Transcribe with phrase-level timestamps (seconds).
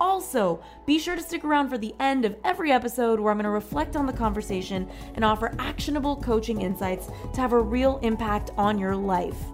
[0.00, 3.44] Also, be sure to stick around for the end of every episode where I'm going
[3.44, 8.50] to reflect on the conversation and offer actionable coaching insights to have a real impact
[8.56, 9.38] on your life.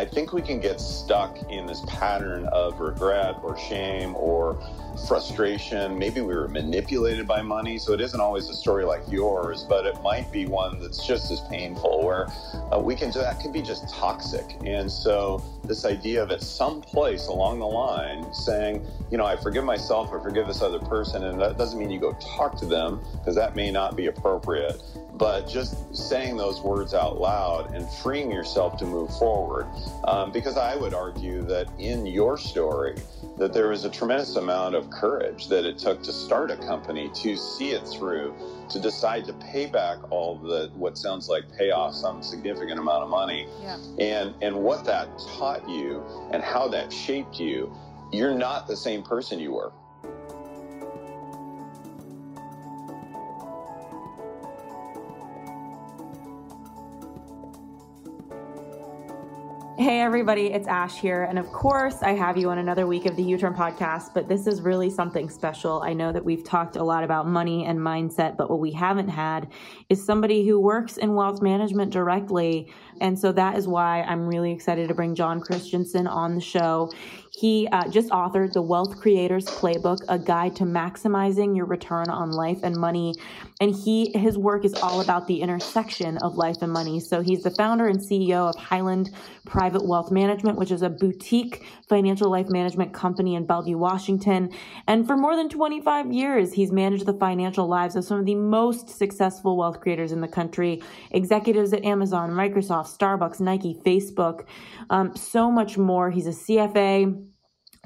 [0.00, 4.58] I think we can get stuck in this pattern of regret or shame or
[5.06, 5.98] frustration.
[5.98, 7.76] Maybe we were manipulated by money.
[7.76, 11.30] So it isn't always a story like yours, but it might be one that's just
[11.30, 12.28] as painful where
[12.72, 14.56] uh, we can, do that can be just toxic.
[14.64, 19.36] And so this idea of at some place along the line saying, you know, I
[19.36, 21.24] forgive myself, I forgive this other person.
[21.24, 24.80] And that doesn't mean you go talk to them because that may not be appropriate
[25.20, 29.66] but just saying those words out loud and freeing yourself to move forward.
[30.04, 32.96] Um, because I would argue that in your story,
[33.36, 37.10] that there was a tremendous amount of courage that it took to start a company,
[37.16, 38.34] to see it through,
[38.70, 43.02] to decide to pay back all the what sounds like pay off some significant amount
[43.02, 43.76] of money, yeah.
[43.98, 47.70] and and what that taught you and how that shaped you.
[48.10, 49.72] You're not the same person you were.
[59.80, 61.22] Hey, everybody, it's Ash here.
[61.22, 64.46] And of course, I have you on another week of the YouTurn podcast, but this
[64.46, 65.80] is really something special.
[65.82, 69.08] I know that we've talked a lot about money and mindset, but what we haven't
[69.08, 69.48] had
[69.88, 72.70] is somebody who works in wealth management directly.
[73.00, 76.90] And so that is why I'm really excited to bring John Christianson on the show.
[77.40, 82.32] He uh, just authored the Wealth Creators Playbook, a guide to maximizing your return on
[82.32, 83.14] life and money.
[83.60, 86.98] And he his work is all about the intersection of life and money.
[86.98, 89.10] So he's the founder and CEO of Highland
[89.46, 94.50] Private Wealth Management, which is a boutique financial life management company in Bellevue, Washington.
[94.86, 98.34] And for more than 25 years, he's managed the financial lives of some of the
[98.34, 100.82] most successful wealth creators in the country,
[101.12, 104.46] executives at Amazon, Microsoft, Starbucks, Nike, Facebook,
[104.90, 106.10] um, so much more.
[106.10, 107.26] He's a CFA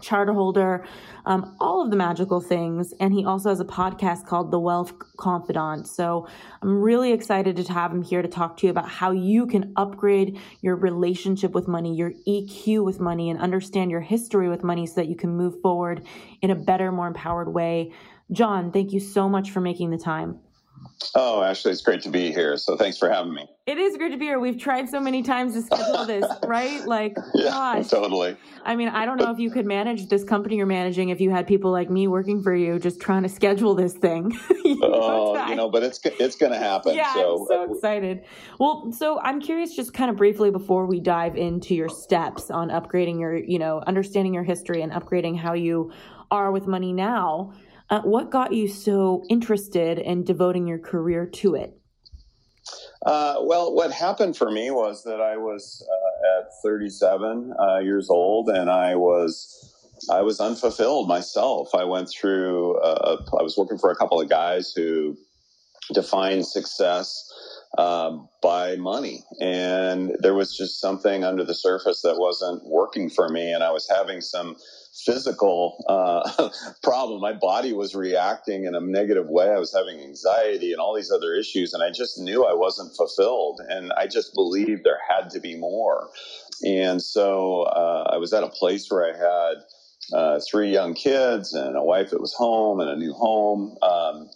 [0.03, 0.85] charter holder,
[1.25, 2.93] um, all of the magical things.
[3.01, 5.87] And he also has a podcast called The Wealth Confidant.
[5.87, 6.29] So
[6.63, 9.73] I'm really excited to have him here to talk to you about how you can
[9.77, 14.87] upgrade your relationship with money, your EQ with money, and understand your history with money
[14.87, 16.05] so that you can move forward
[16.43, 17.93] in a better, more empowered way.
[18.33, 20.41] John, thank you so much for making the time.
[21.17, 22.57] Oh, Ashley, it's great to be here.
[22.57, 23.47] So thanks for having me.
[23.67, 24.41] It is great to be here.
[24.41, 26.85] We've tried so many times to schedule this, right?
[26.87, 27.89] Like, yeah, gosh.
[27.89, 28.37] Totally.
[28.65, 31.31] I mean, I don't know if you could manage this company you're managing if you
[31.31, 34.33] had people like me working for you, just trying to schedule this thing.
[34.65, 36.95] you oh, know, you know, oh, but it's it's going to happen.
[36.95, 37.41] Yeah, so.
[37.41, 38.25] I'm so excited.
[38.59, 42.71] Well, so I'm curious, just kind of briefly before we dive into your steps on
[42.71, 45.93] upgrading your, you know, understanding your history and upgrading how you
[46.31, 47.53] are with money now.
[47.91, 51.79] Uh, what got you so interested in devoting your career to it?
[53.05, 58.09] Uh, well, what happened for me was that I was uh, at 37 uh, years
[58.09, 59.71] old, and I was
[60.11, 61.75] I was unfulfilled myself.
[61.75, 62.79] I went through.
[62.81, 65.17] Uh, I was working for a couple of guys who
[65.93, 67.31] defined success
[67.79, 69.25] um, by money.
[69.41, 73.53] And there was just something under the surface that wasn't working for me.
[73.53, 74.57] And I was having some
[74.95, 76.49] physical uh,
[76.83, 77.21] problem.
[77.21, 79.51] My body was reacting in a negative way.
[79.51, 81.75] I was having anxiety and all these other issues.
[81.75, 83.61] And I just knew I wasn't fulfilled.
[83.69, 86.09] And I just believed there had to be more.
[86.65, 91.53] And so uh, I was at a place where I had uh, three young kids
[91.53, 93.77] and a wife that was home and a new home.
[93.83, 94.31] Um,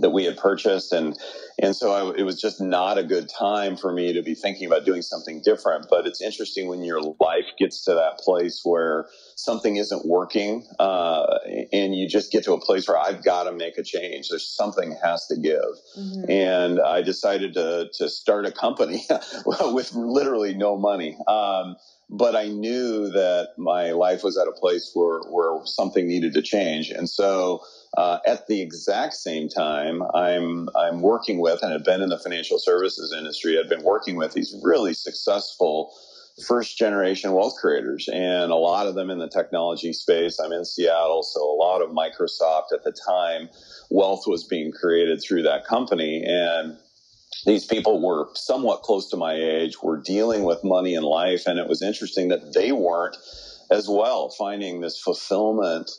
[0.00, 1.18] that we had purchased and
[1.60, 4.66] and so I, it was just not a good time for me to be thinking
[4.66, 9.08] about doing something different but it's interesting when your life gets to that place where
[9.36, 11.38] something isn't working uh,
[11.72, 14.48] and you just get to a place where i've got to make a change there's
[14.48, 16.30] something has to give mm-hmm.
[16.30, 19.04] and i decided to to start a company
[19.46, 21.76] with literally no money um,
[22.10, 26.42] but I knew that my life was at a place where, where something needed to
[26.42, 26.90] change.
[26.90, 27.62] And so
[27.96, 32.18] uh, at the exact same time, I'm I'm working with and have been in the
[32.18, 33.58] financial services industry.
[33.58, 35.92] I've been working with these really successful
[36.46, 40.38] first generation wealth creators, and a lot of them in the technology space.
[40.38, 43.48] I'm in Seattle, so a lot of Microsoft at the time
[43.90, 46.76] wealth was being created through that company, and
[47.44, 51.58] these people were somewhat close to my age, were dealing with money in life, and
[51.58, 53.16] it was interesting that they weren't
[53.70, 55.90] as well finding this fulfillment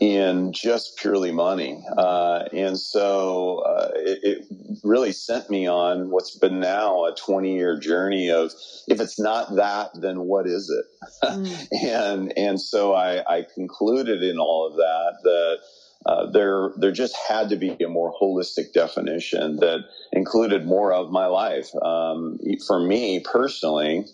[0.00, 1.84] in just purely money.
[1.96, 4.46] Uh, and so uh, it, it,
[4.82, 8.50] really sent me on what's been now a 20 year journey of
[8.88, 10.86] if it's not that, then what is it?
[11.22, 11.68] Mm.
[11.84, 15.58] and and so I, I, concluded in all of that that.
[16.06, 19.80] Uh, there, there just had to be a more holistic definition that
[20.12, 21.68] included more of my life.
[21.82, 24.06] Um, for me personally,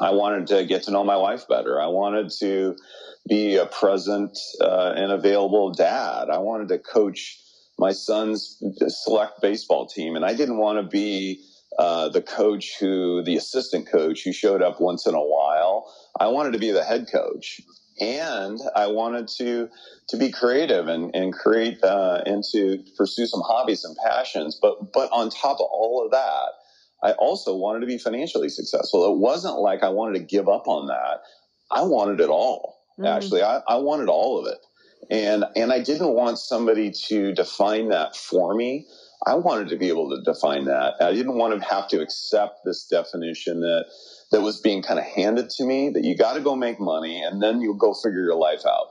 [0.00, 1.80] I wanted to get to know my wife better.
[1.80, 2.76] I wanted to
[3.28, 6.30] be a present uh, and available dad.
[6.30, 7.38] I wanted to coach
[7.78, 11.42] my son's select baseball team, and I didn't want to be
[11.78, 15.92] uh, the coach who, the assistant coach who showed up once in a while.
[16.18, 17.60] I wanted to be the head coach,
[18.00, 19.68] and I wanted to
[20.08, 24.58] to be creative and and create uh, and to pursue some hobbies and passions.
[24.60, 26.48] But but on top of all of that,
[27.02, 29.10] I also wanted to be financially successful.
[29.12, 31.22] It wasn't like I wanted to give up on that.
[31.70, 32.82] I wanted it all.
[32.98, 33.06] Mm-hmm.
[33.06, 34.58] Actually, I, I wanted all of it.
[35.10, 38.86] And, and I didn't want somebody to define that for me.
[39.26, 40.94] I wanted to be able to define that.
[41.00, 43.86] I didn't want to have to accept this definition that,
[44.30, 47.22] that was being kind of handed to me that you got to go make money
[47.22, 48.89] and then you'll go figure your life out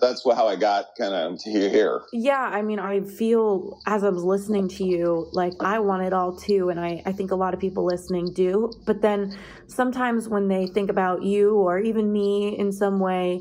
[0.00, 2.02] that's how I got kind of here.
[2.12, 6.12] Yeah, I mean, I feel as I was listening to you, like I want it
[6.12, 8.72] all too, and I, I think a lot of people listening do.
[8.86, 9.36] But then
[9.66, 13.40] sometimes when they think about you or even me in some way,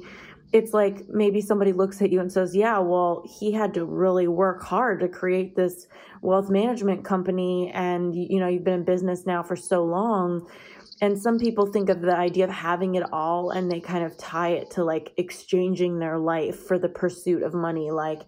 [0.52, 4.28] it's like maybe somebody looks at you and says, Yeah, well, he had to really
[4.28, 5.88] work hard to create this
[6.22, 10.48] wealth management company, and you know, you've been in business now for so long
[11.04, 14.18] and some people think of the idea of having it all and they kind of
[14.18, 18.22] tie it to like exchanging their life for the pursuit of money like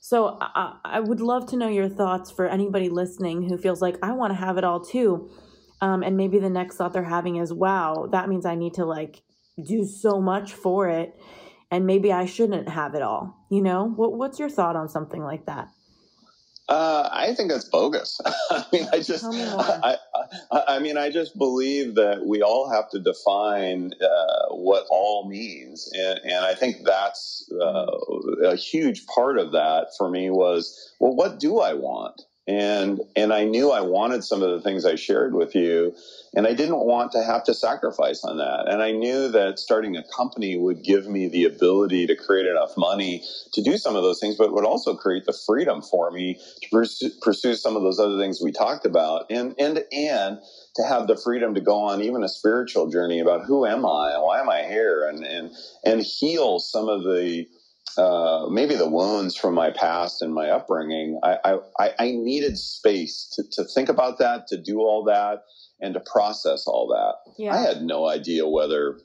[0.00, 3.96] so I, I would love to know your thoughts for anybody listening who feels like
[4.02, 5.30] i want to have it all too
[5.82, 8.86] um, and maybe the next thought they're having is wow that means i need to
[8.86, 9.22] like
[9.66, 11.14] do so much for it
[11.70, 13.92] and maybe i shouldn't have it all you know?
[13.96, 15.68] What, what's your thought on something like that
[16.68, 18.20] uh, I think that's bogus.
[18.50, 19.96] I mean, I just, I,
[20.52, 25.28] I, I, mean, I just believe that we all have to define uh, what all
[25.28, 27.86] means, and, and I think that's uh,
[28.44, 32.22] a huge part of that for me was, well, what do I want?
[32.48, 35.94] And and I knew I wanted some of the things I shared with you,
[36.34, 38.68] and I didn't want to have to sacrifice on that.
[38.68, 42.76] And I knew that starting a company would give me the ability to create enough
[42.78, 43.22] money
[43.52, 46.68] to do some of those things, but would also create the freedom for me to
[46.70, 50.38] pursue, pursue some of those other things we talked about, and and and
[50.76, 54.18] to have the freedom to go on even a spiritual journey about who am I,
[54.18, 55.50] why am I here, and and
[55.84, 57.46] and heal some of the
[57.96, 63.32] uh, maybe the wounds from my past and my upbringing, I, I, I needed space
[63.34, 65.42] to, to think about that, to do all that,
[65.80, 67.32] and to process all that.
[67.42, 67.54] Yeah.
[67.54, 68.98] I had no idea whether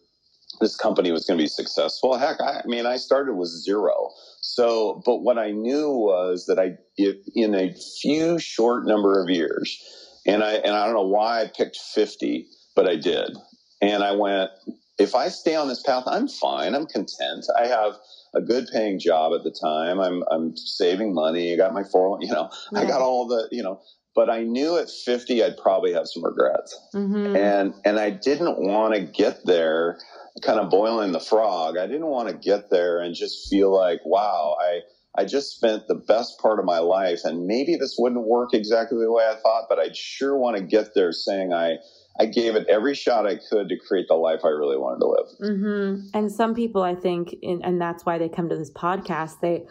[0.60, 2.18] this company was going to be successful.
[2.18, 4.10] Heck, I, I, mean, I started with zero.
[4.42, 9.30] So, but what I knew was that I, if, in a few short number of
[9.30, 9.78] years,
[10.26, 13.36] and I, and I don't know why I picked 50, but I did.
[13.82, 14.52] And I went,
[14.98, 16.76] if I stay on this path, I'm fine.
[16.76, 17.46] I'm content.
[17.58, 17.94] I have
[18.36, 20.00] a good paying job at the time.
[20.00, 21.54] I'm I'm saving money.
[21.54, 23.82] I got my 4 you know, I got all the, you know,
[24.16, 26.80] but I knew at 50 I'd probably have some regrets.
[26.94, 27.36] Mm-hmm.
[27.36, 30.00] And and I didn't want to get there
[30.42, 31.78] kind of boiling the frog.
[31.78, 34.82] I didn't want to get there and just feel like, wow, I
[35.16, 38.98] I just spent the best part of my life and maybe this wouldn't work exactly
[39.00, 41.78] the way I thought, but I'd sure want to get there saying I
[42.20, 45.08] I gave it every shot I could to create the life I really wanted to
[45.08, 45.28] live.
[45.42, 46.08] Mm-hmm.
[46.14, 49.66] And some people, I think, and that's why they come to this podcast, they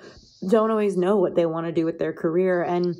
[0.48, 2.62] don't always know what they want to do with their career.
[2.62, 2.96] And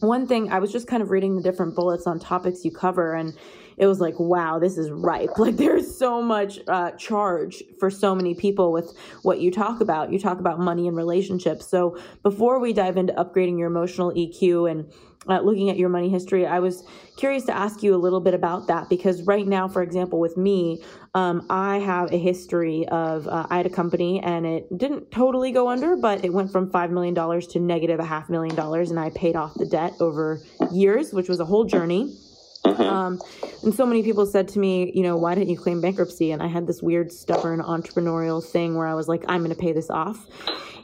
[0.00, 3.14] one thing, I was just kind of reading the different bullets on topics you cover,
[3.14, 3.32] and
[3.78, 5.30] it was like, wow, this is ripe.
[5.38, 10.12] Like, there's so much uh, charge for so many people with what you talk about.
[10.12, 11.66] You talk about money and relationships.
[11.66, 14.92] So, before we dive into upgrading your emotional EQ and
[15.28, 16.84] uh, looking at your money history, I was
[17.16, 20.36] curious to ask you a little bit about that because right now, for example, with
[20.36, 20.82] me,
[21.14, 25.52] um, I have a history of uh, I had a company and it didn't totally
[25.52, 28.98] go under, but it went from $5 million to negative a half million dollars, and
[28.98, 32.16] I paid off the debt over years, which was a whole journey.
[32.64, 32.82] Mm-hmm.
[32.82, 33.20] Um,
[33.62, 36.32] and so many people said to me, you know, why didn't you claim bankruptcy?
[36.32, 39.60] And I had this weird, stubborn entrepreneurial thing where I was like, I'm going to
[39.60, 40.26] pay this off.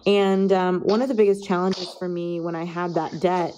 [0.06, 3.54] And um, one of the biggest challenges for me when I had that debt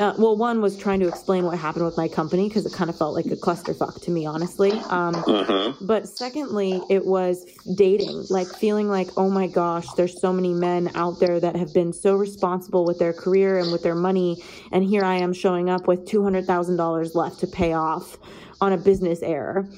[0.00, 2.88] uh, well, one was trying to explain what happened with my company because it kind
[2.88, 4.72] of felt like a clusterfuck to me, honestly.
[4.88, 5.84] Um, mm-hmm.
[5.84, 7.44] But secondly, it was
[7.76, 11.74] dating, like feeling like, oh my gosh, there's so many men out there that have
[11.74, 14.42] been so responsible with their career and with their money,
[14.72, 18.16] and here I am showing up with two hundred thousand dollars left to pay off
[18.62, 19.68] on a business error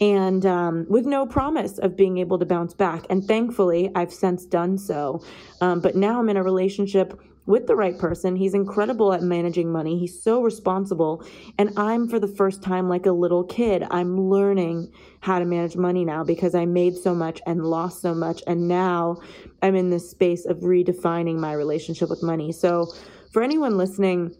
[0.00, 3.04] and um, with no promise of being able to bounce back.
[3.10, 5.22] And thankfully, I've since done so.
[5.60, 8.36] Um, but now I'm in a relationship with the right person.
[8.36, 9.98] He's incredible at managing money.
[9.98, 11.24] He's so responsible.
[11.56, 15.74] And I'm, for the first time, like a little kid, I'm learning how to manage
[15.74, 18.42] money now because I made so much and lost so much.
[18.46, 19.16] And now
[19.62, 22.52] I'm in this space of redefining my relationship with money.
[22.52, 22.92] So,
[23.32, 24.36] for anyone listening,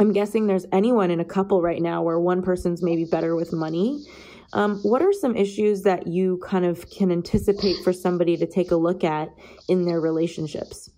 [0.00, 3.52] I'm guessing there's anyone in a couple right now where one person's maybe better with
[3.52, 4.04] money.
[4.52, 8.72] Um, what are some issues that you kind of can anticipate for somebody to take
[8.72, 9.28] a look at
[9.68, 10.90] in their relationships?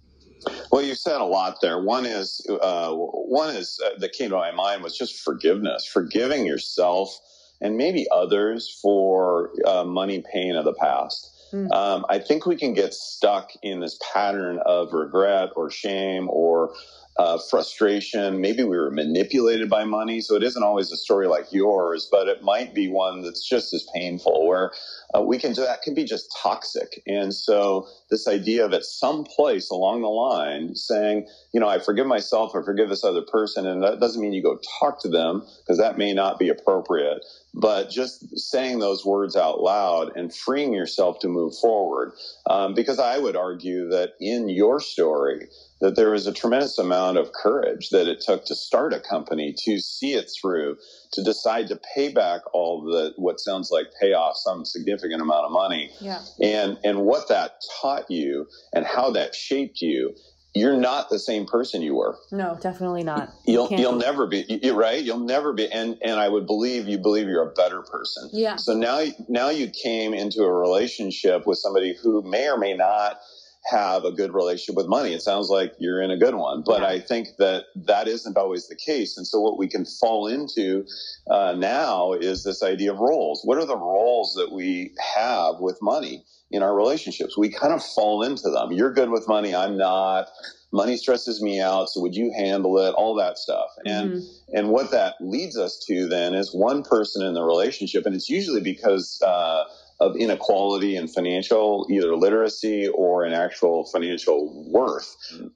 [0.71, 1.81] Well, you said a lot there.
[1.83, 6.47] One is uh, one is uh, that came to my mind was just forgiveness, forgiving
[6.47, 7.19] yourself
[7.61, 11.31] and maybe others for uh, money pain of the past.
[11.53, 11.71] Mm.
[11.73, 16.73] Um, I think we can get stuck in this pattern of regret or shame or
[17.19, 18.41] uh, frustration.
[18.41, 20.21] Maybe we were manipulated by money.
[20.21, 23.75] So it isn't always a story like yours, but it might be one that's just
[23.75, 24.73] as painful where
[25.15, 27.03] uh, we can do that can be just toxic.
[27.07, 31.79] And so this idea of at some place along the line saying, you know, I
[31.79, 33.67] forgive myself, I forgive this other person.
[33.67, 37.25] And that doesn't mean you go talk to them because that may not be appropriate,
[37.55, 42.13] but just saying those words out loud and freeing yourself to move forward.
[42.49, 45.49] Um, because I would argue that in your story,
[45.81, 49.55] that there was a tremendous amount of courage that it took to start a company,
[49.65, 50.77] to see it through,
[51.13, 55.47] to decide to pay back all the what sounds like pay off some significant amount
[55.47, 55.91] of money.
[56.01, 56.21] Yeah.
[56.41, 60.15] And and what that taught you and how that shaped you
[60.55, 62.19] you're not the same person you were.
[62.33, 63.33] No, definitely not.
[63.47, 65.03] You'll you will never be you, right.
[65.03, 68.31] You'll never be, and and I would believe you believe you're a better person.
[68.33, 68.57] Yeah.
[68.57, 73.21] So now now you came into a relationship with somebody who may or may not
[73.65, 75.13] have a good relationship with money.
[75.13, 76.89] It sounds like you're in a good one, but yeah.
[76.89, 79.17] I think that that isn't always the case.
[79.17, 80.87] And so what we can fall into
[81.31, 83.43] uh, now is this idea of roles.
[83.45, 87.37] What are the roles that we have with money in our relationships?
[87.37, 88.73] We kind of fall into them.
[88.73, 89.55] You're good with money.
[89.55, 90.29] I'm not.
[90.73, 91.91] Money stresses me out.
[91.91, 92.93] So would you handle it?
[92.93, 93.71] All that stuff.
[93.85, 94.57] And, mm-hmm.
[94.57, 98.07] and what that leads us to then is one person in the relationship.
[98.07, 99.65] And it's usually because, uh,
[100.01, 105.15] of inequality in financial either literacy or in actual financial worth.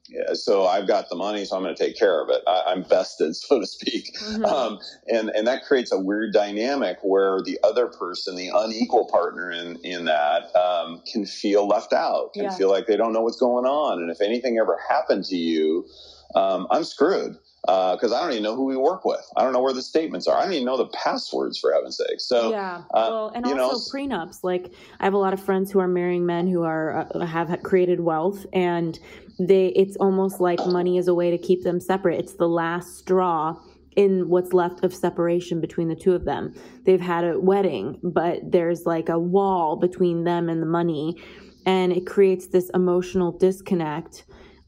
[0.08, 2.42] Yeah, so I've got the money, so I'm going to take care of it.
[2.46, 4.44] I, am vested, so to speak, mm-hmm.
[4.44, 9.50] um, and and that creates a weird dynamic where the other person, the unequal partner
[9.50, 12.56] in in that, um, can feel left out, can yeah.
[12.56, 15.86] feel like they don't know what's going on, and if anything ever happened to you,
[16.34, 17.36] um, I'm screwed
[17.66, 19.24] because uh, I don't even know who we work with.
[19.36, 20.36] I don't know where the statements are.
[20.36, 22.20] I don't even know the passwords for heaven's sake.
[22.20, 24.40] So yeah, uh, well, and also know, prenups.
[24.42, 27.56] Like I have a lot of friends who are marrying men who are uh, have
[27.62, 28.98] created wealth, and
[29.38, 32.20] they it's almost like money is a way to keep them separate.
[32.20, 33.56] It's the last straw
[33.96, 36.52] in what's left of separation between the two of them.
[36.84, 41.16] They've had a wedding, but there's like a wall between them and the money,
[41.64, 44.24] and it creates this emotional disconnect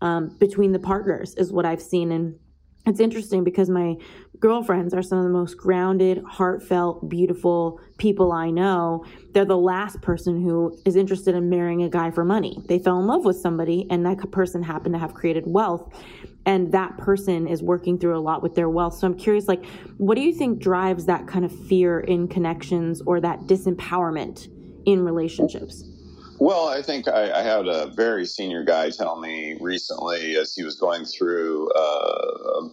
[0.06, 1.28] um, between the partners.
[1.42, 2.26] Is what I've seen And
[2.86, 3.96] it's interesting because my
[4.38, 9.04] girlfriends are some of the most grounded, heartfelt, beautiful people I know.
[9.32, 12.62] They're the last person who is interested in marrying a guy for money.
[12.68, 15.84] They fell in love with somebody, and that person happened to have created wealth.
[16.44, 18.94] And that person is working through a lot with their wealth.
[18.94, 19.64] So I'm curious, like,
[19.96, 24.46] what do you think drives that kind of fear in connections or that disempowerment
[24.84, 25.95] in relationships?
[26.38, 30.62] Well, I think I, I, had a very senior guy tell me recently as he
[30.62, 31.80] was going through uh,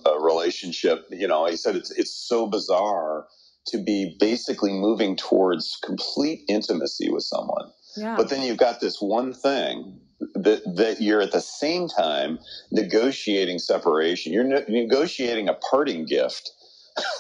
[0.06, 1.06] a, a, relationship.
[1.10, 3.28] You know, he said it's it's so bizarre
[3.68, 8.16] to be basically moving towards complete intimacy with someone, yeah.
[8.18, 10.00] but then you've got this one thing
[10.36, 12.40] that that you're at the same time
[12.72, 14.34] negotiating separation.
[14.34, 16.52] You're ne- negotiating a parting gift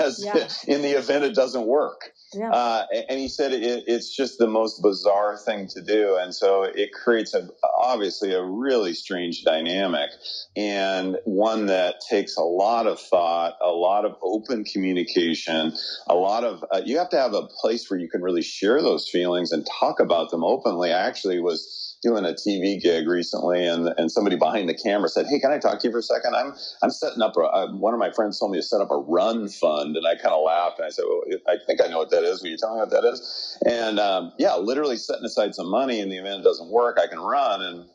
[0.00, 0.48] as yeah.
[0.66, 2.12] in the event it doesn't work.
[2.34, 2.50] Yeah.
[2.50, 6.16] Uh, and he said it, it's just the most bizarre thing to do.
[6.16, 10.10] And so it creates a, obviously a really strange dynamic
[10.56, 15.74] and one that takes a lot of thought, a lot of open communication,
[16.06, 18.80] a lot of, uh, you have to have a place where you can really share
[18.80, 20.92] those feelings and talk about them openly.
[20.92, 25.26] I actually was doing a TV gig recently, and and somebody behind the camera said,
[25.26, 26.34] "Hey, can I talk to you for a second?
[26.34, 28.90] I'm I'm setting up a, a one of my friends told me to set up
[28.90, 31.88] a run fund, and I kind of laughed and I said, well, I think I
[31.88, 32.42] know what that is.
[32.42, 33.58] Will you tell me what that is?
[33.66, 37.06] And um, yeah, literally setting aside some money in the event it doesn't work, I
[37.06, 37.86] can run and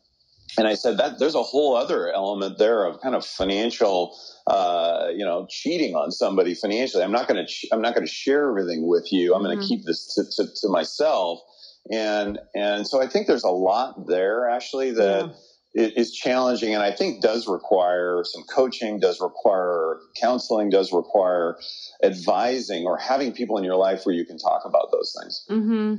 [0.58, 5.08] and I said that there's a whole other element there of kind of financial, uh,
[5.14, 7.04] you know, cheating on somebody financially.
[7.04, 9.36] I'm not going to, ch- I'm not going to share everything with you.
[9.36, 9.68] I'm going to mm-hmm.
[9.68, 11.42] keep this to, to, to, myself.
[11.92, 15.34] And, and so I think there's a lot there, actually that
[15.74, 15.90] yeah.
[15.96, 21.58] is challenging and I think does require some coaching, does require counseling, does require
[22.04, 25.46] advising or having people in your life where you can talk about those things.
[25.50, 25.96] Mm-hmm.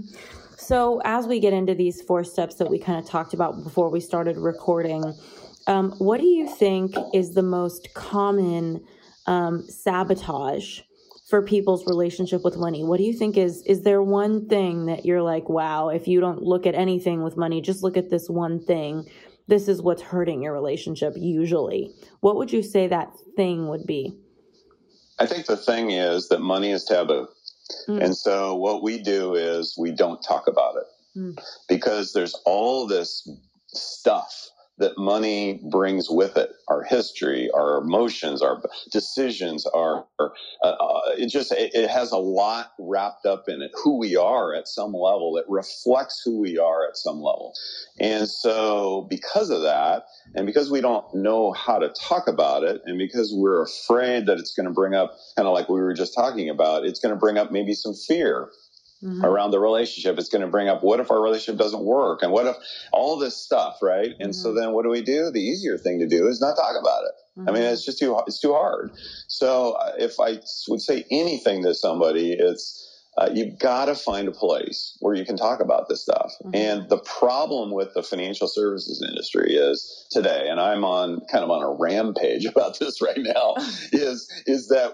[0.57, 3.91] So, as we get into these four steps that we kind of talked about before
[3.91, 5.15] we started recording,
[5.69, 8.85] um, what do you think is the most common
[9.27, 10.81] um, sabotage
[11.29, 12.83] for people's relationship with money?
[12.85, 16.21] What do you think is is there one thing that you're like, wow, if you
[16.21, 19.09] don't look at anything with money, just look at this one thing.
[19.47, 21.95] This is what's hurting your relationship usually.
[22.21, 24.17] What would you say that thing would be?
[25.19, 27.29] I think the thing is that money is taboo.
[27.89, 28.05] Mm.
[28.05, 31.39] And so what we do is we don't talk about it mm.
[31.69, 33.29] because there's all this
[33.69, 36.53] stuff that money brings with it.
[36.69, 40.29] Our history our emotions our decisions our, uh,
[40.63, 43.71] uh, it just it, it, has a lot wrapped up in it.
[43.83, 47.55] Who we are at some level it reflects who we are at some level.
[48.01, 50.05] And so because of that
[50.35, 54.39] and because we don't know how to talk about it and because we're afraid that
[54.39, 57.15] it's going to bring up kind of like we were just talking about it's going
[57.15, 58.51] to bring up maybe some fear
[59.03, 59.25] mm-hmm.
[59.25, 60.19] around the relationship.
[60.19, 62.57] It's going to bring up what if our relationship doesn't work and what if
[62.93, 64.15] all this stuff, right?
[64.19, 64.33] And mm-hmm.
[64.33, 65.31] so then what do we do?
[65.31, 67.41] The easier thing to do is not talk about it.
[67.41, 67.49] Mm-hmm.
[67.49, 67.73] I mean, mm-hmm.
[67.73, 68.91] it's just too it's too hard.
[69.29, 72.85] So uh, if I would say anything to somebody, it's
[73.19, 76.33] uh, you've got to find a place where you can talk about this stuff.
[76.45, 76.55] Mm-hmm.
[76.55, 81.51] And the problem with the financial services industry is today, and I'm on kind of
[81.51, 83.55] on a rampage about this right now,
[83.93, 84.93] is is that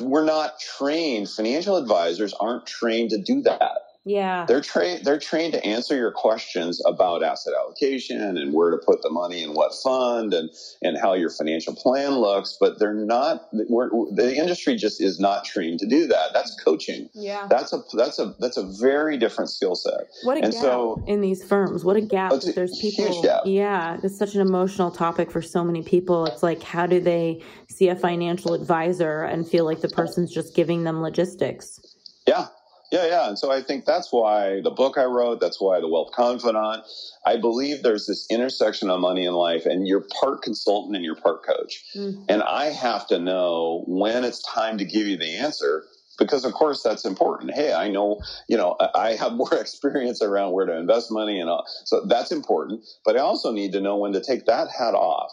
[0.00, 1.30] we're not trained.
[1.30, 3.78] Financial advisors aren't trained to do that.
[4.04, 4.46] Yeah.
[4.46, 9.02] They're trained they're trained to answer your questions about asset allocation and where to put
[9.02, 10.50] the money in what fund and
[10.82, 15.78] and how your financial plan looks, but they're not the industry just is not trained
[15.80, 16.30] to do that.
[16.34, 17.10] That's coaching.
[17.14, 17.46] Yeah.
[17.48, 20.08] That's a that's a that's a very different skill set.
[20.24, 21.84] What a and gap so, in these firms.
[21.84, 25.82] What a gap that there's people Yeah, it's such an emotional topic for so many
[25.82, 26.26] people.
[26.26, 30.56] It's like how do they see a financial advisor and feel like the person's just
[30.56, 31.78] giving them logistics?
[32.26, 32.46] Yeah,
[32.92, 33.28] yeah, yeah.
[33.28, 36.84] And so I think that's why the book I wrote, that's why The Wealth Confidant,
[37.24, 41.16] I believe there's this intersection of money and life, and you're part consultant and you're
[41.16, 41.82] part coach.
[41.96, 42.24] Mm-hmm.
[42.28, 45.84] And I have to know when it's time to give you the answer
[46.18, 47.54] because of course that's important.
[47.54, 51.48] Hey, I know, you know, I have more experience around where to invest money and
[51.48, 51.64] all.
[51.86, 52.84] So that's important.
[53.06, 55.32] But I also need to know when to take that hat off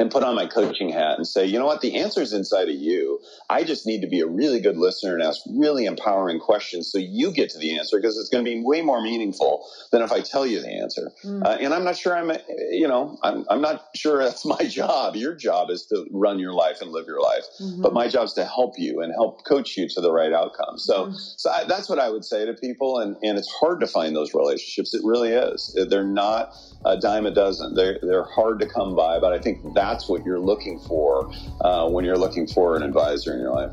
[0.00, 2.70] and put on my coaching hat and say, you know what, the answer is inside
[2.70, 3.20] of you.
[3.50, 6.96] I just need to be a really good listener and ask really empowering questions so
[6.96, 10.10] you get to the answer because it's going to be way more meaningful than if
[10.10, 11.12] I tell you the answer.
[11.22, 11.44] Mm.
[11.44, 12.32] Uh, and I'm not sure I'm,
[12.70, 15.16] you know, I'm, I'm not sure that's my job.
[15.16, 17.82] Your job is to run your life and live your life, mm-hmm.
[17.82, 20.78] but my job is to help you and help coach you to the right outcome.
[20.78, 21.34] So, mm.
[21.36, 23.00] so I, that's what I would say to people.
[23.00, 24.94] And, and it's hard to find those relationships.
[24.94, 25.76] It really is.
[25.90, 26.54] They're not
[26.86, 27.74] a dime a dozen.
[27.74, 31.30] They're, they're hard to come by, but I think that that's what you're looking for
[31.62, 33.72] uh, when you're looking for an advisor in your life.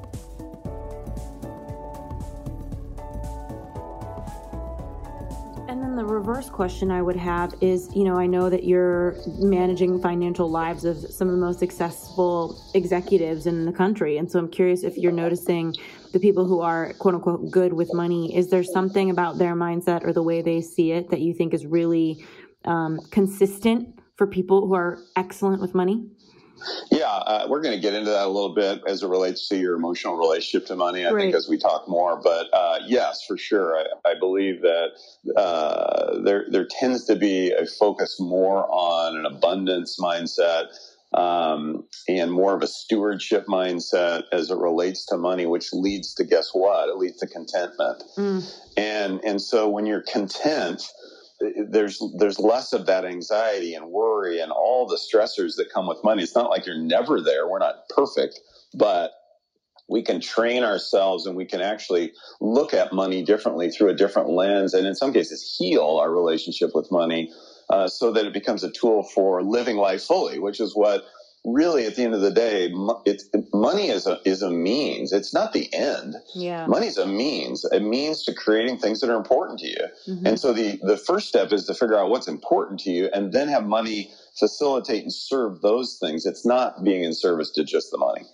[5.81, 9.15] And then the reverse question I would have is, you know, I know that you're
[9.39, 14.17] managing financial lives of some of the most successful executives in the country.
[14.17, 15.73] And so I'm curious if you're noticing
[16.13, 20.05] the people who are quote unquote good with money, is there something about their mindset
[20.05, 22.23] or the way they see it that you think is really
[22.65, 26.05] um, consistent for people who are excellent with money?
[26.91, 29.57] Yeah, uh, we're going to get into that a little bit as it relates to
[29.57, 31.05] your emotional relationship to money.
[31.05, 34.89] I think as we talk more, but uh, yes, for sure, I, I believe that
[35.35, 40.67] uh, there there tends to be a focus more on an abundance mindset.
[41.13, 46.23] um, and more of a stewardship mindset as it relates to money, which leads to
[46.23, 46.87] guess what?
[46.89, 48.03] It leads to contentment.
[48.17, 48.61] Mm.
[48.77, 50.83] And and so when you're content,
[51.69, 56.03] there's there's less of that anxiety and worry and all the stressors that come with
[56.03, 56.23] money.
[56.23, 57.47] It's not like you're never there.
[57.47, 58.39] We're not perfect,
[58.73, 59.11] but
[59.89, 64.29] we can train ourselves and we can actually look at money differently through a different
[64.29, 67.31] lens and in some cases heal our relationship with money
[67.69, 71.03] uh, so that it becomes a tool for living life fully, which is what
[71.45, 72.71] really at the end of the day,
[73.05, 75.11] it's money is a is a means.
[75.11, 76.15] It's not the end.
[76.35, 77.65] Yeah, money is a means.
[77.65, 79.87] A means to creating things that are important to you.
[80.07, 80.27] Mm-hmm.
[80.27, 83.33] And so the the first step is to figure out what's important to you, and
[83.33, 86.25] then have money facilitate and serve those things.
[86.25, 88.25] It's not being in service to just the money.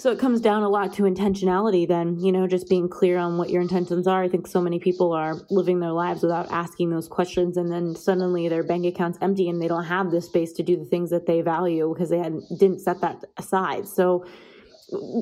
[0.00, 3.36] So it comes down a lot to intentionality, then, you know, just being clear on
[3.36, 4.22] what your intentions are.
[4.22, 7.94] I think so many people are living their lives without asking those questions, and then
[7.94, 11.10] suddenly their bank account's empty and they don't have the space to do the things
[11.10, 13.86] that they value because they had, didn't set that aside.
[13.86, 14.24] So,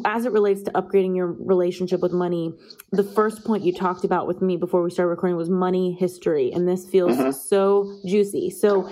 [0.05, 2.55] as it relates to upgrading your relationship with money,
[2.93, 6.53] the first point you talked about with me before we started recording was money history.
[6.53, 7.33] And this feels mm-hmm.
[7.33, 8.49] so juicy.
[8.49, 8.89] So,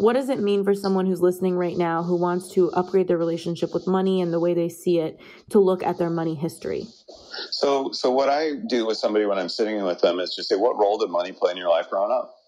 [0.00, 3.18] what does it mean for someone who's listening right now who wants to upgrade their
[3.18, 6.86] relationship with money and the way they see it to look at their money history?
[7.50, 10.56] So, so what I do with somebody when I'm sitting with them is just say,
[10.56, 12.39] what role did money play in your life growing up?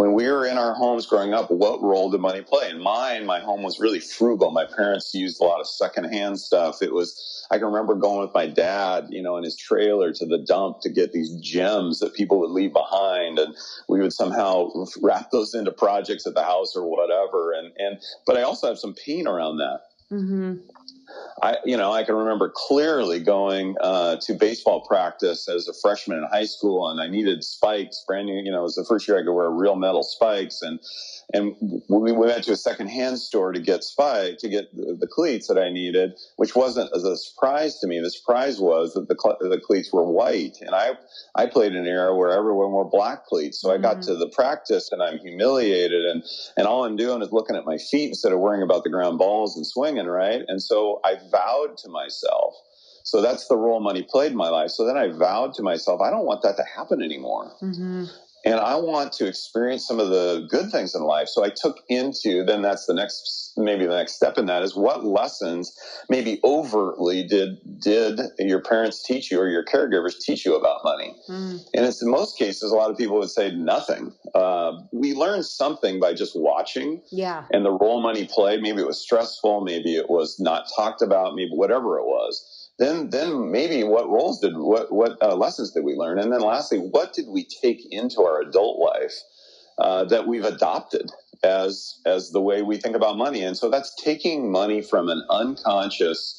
[0.00, 2.70] When we were in our homes growing up, what role did money play?
[2.70, 4.50] In mine, my home was really frugal.
[4.50, 6.80] My parents used a lot of secondhand stuff.
[6.80, 10.24] It was, I can remember going with my dad, you know, in his trailer to
[10.24, 13.38] the dump to get these gems that people would leave behind.
[13.38, 13.54] And
[13.90, 14.70] we would somehow
[15.02, 17.52] wrap those into projects at the house or whatever.
[17.52, 19.80] And, and, but I also have some pain around that.
[20.10, 20.54] Mm-hmm.
[21.42, 26.18] I, you know, I can remember clearly going uh, to baseball practice as a freshman
[26.18, 28.42] in high school, and I needed spikes, brand new.
[28.42, 30.80] You know, it was the first year I could wear real metal spikes, and
[31.32, 31.54] and
[31.88, 35.58] we went to a secondhand store to get spike to get the, the, cleats that
[35.58, 38.00] I needed, which wasn't as a surprise to me.
[38.00, 39.14] The surprise was that the
[39.48, 40.92] the cleats were white, and I
[41.34, 43.60] I played in an era where everyone wore black cleats.
[43.60, 44.12] So I got mm-hmm.
[44.12, 46.22] to the practice and I'm humiliated, and
[46.56, 49.18] and all I'm doing is looking at my feet instead of worrying about the ground
[49.18, 50.42] balls and swinging right.
[50.48, 52.54] And so I vowed to myself.
[53.04, 54.70] So that's the role money played in my life.
[54.70, 57.52] So then I vowed to myself, I don't want that to happen anymore.
[57.62, 58.04] Mm-hmm
[58.44, 61.28] and I want to experience some of the good things in life.
[61.28, 64.76] So I took into then that's the next maybe the next step in that is
[64.76, 65.76] what lessons
[66.08, 71.14] maybe overtly did did your parents teach you or your caregivers teach you about money?
[71.28, 71.60] Mm.
[71.74, 74.12] And it's in most cases a lot of people would say nothing.
[74.34, 77.02] Uh, we learned something by just watching.
[77.10, 77.44] Yeah.
[77.52, 78.62] And the role money played.
[78.62, 79.62] Maybe it was stressful.
[79.62, 81.34] Maybe it was not talked about.
[81.34, 85.84] Maybe whatever it was then then maybe what roles did what what uh, lessons did
[85.84, 86.18] we learn?
[86.18, 89.14] And then lastly what did we take into our adult life
[89.78, 91.12] uh, that we've adopted
[91.44, 93.42] as as the way we think about money?
[93.42, 96.38] And so that's taking money from an unconscious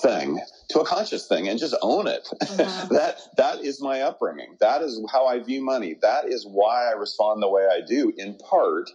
[0.00, 0.40] thing
[0.70, 2.28] to a conscious thing and just own it.
[2.40, 2.86] Uh-huh.
[2.90, 4.56] that that is my upbringing.
[4.60, 5.96] That is how i view money.
[6.00, 8.88] That is why i respond the way i do in part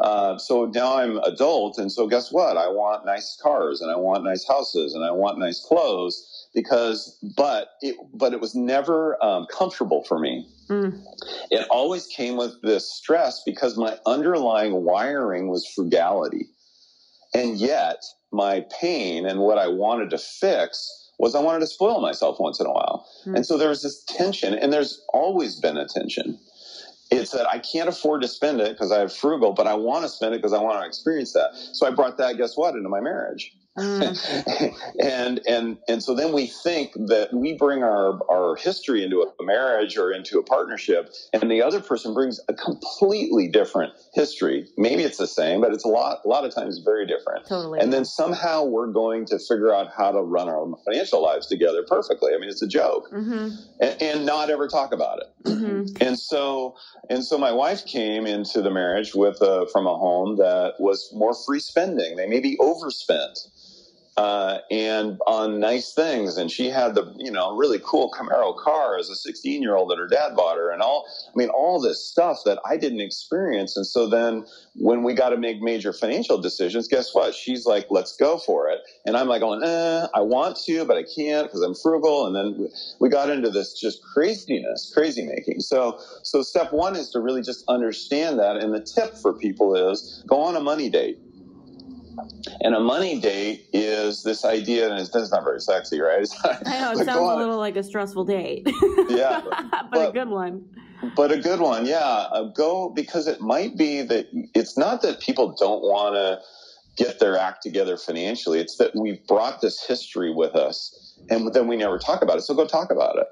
[0.00, 2.56] uh, so now I'm adult, and so guess what?
[2.56, 7.18] I want nice cars, and I want nice houses, and I want nice clothes because,
[7.36, 10.46] but it, but it was never um, comfortable for me.
[10.68, 11.02] Mm.
[11.50, 16.46] It always came with this stress because my underlying wiring was frugality,
[17.34, 22.00] and yet my pain and what I wanted to fix was I wanted to spoil
[22.00, 23.34] myself once in a while, mm.
[23.34, 26.38] and so there was this tension, and there's always been a tension
[27.10, 30.04] it's that I can't afford to spend it because I have frugal, but I want
[30.04, 31.50] to spend it because I want to experience that.
[31.54, 33.54] So I brought that, guess what, into my marriage.
[33.78, 34.74] Mm.
[35.02, 39.44] and and and so then we think that we bring our our history into a
[39.44, 44.66] marriage or into a partnership, and the other person brings a completely different history.
[44.76, 47.46] Maybe it's the same, but it's a lot a lot of times very different.
[47.46, 47.80] Totally.
[47.80, 51.84] And then somehow we're going to figure out how to run our financial lives together
[51.86, 52.32] perfectly.
[52.34, 53.50] I mean, it's a joke, mm-hmm.
[53.80, 55.48] and, and, not ever talk about it.
[55.48, 56.02] Mm-hmm.
[56.02, 56.76] And so
[57.10, 61.10] and so my wife came into the marriage with a, from a home that was
[61.14, 62.16] more free spending.
[62.16, 63.38] They maybe overspent
[64.18, 66.36] uh, and on nice things.
[66.36, 69.90] And she had the, you know, really cool Camaro car as a 16 year old
[69.90, 73.00] that her dad bought her and all, I mean, all this stuff that I didn't
[73.00, 73.76] experience.
[73.76, 77.32] And so then when we got to make major financial decisions, guess what?
[77.32, 78.80] She's like, let's go for it.
[79.06, 82.26] And I'm like going, eh, I want to, but I can't because I'm frugal.
[82.26, 85.60] And then we got into this just craziness, crazy making.
[85.60, 88.56] So, so step one is to really just understand that.
[88.56, 91.20] And the tip for people is go on a money date
[92.60, 96.26] and a money date is this idea, and it's, not very sexy, right?
[96.44, 98.66] I know, it sounds a little like a stressful date.
[99.08, 99.42] yeah.
[99.44, 100.64] But, but, a good one.
[101.14, 102.26] But a good one, yeah.
[102.32, 106.40] Uh, go because it might be that it's not that people don't want to
[107.02, 108.58] get their act together financially.
[108.58, 112.42] It's that we've brought this history with us and then we never talk about it.
[112.42, 113.26] So go talk about it.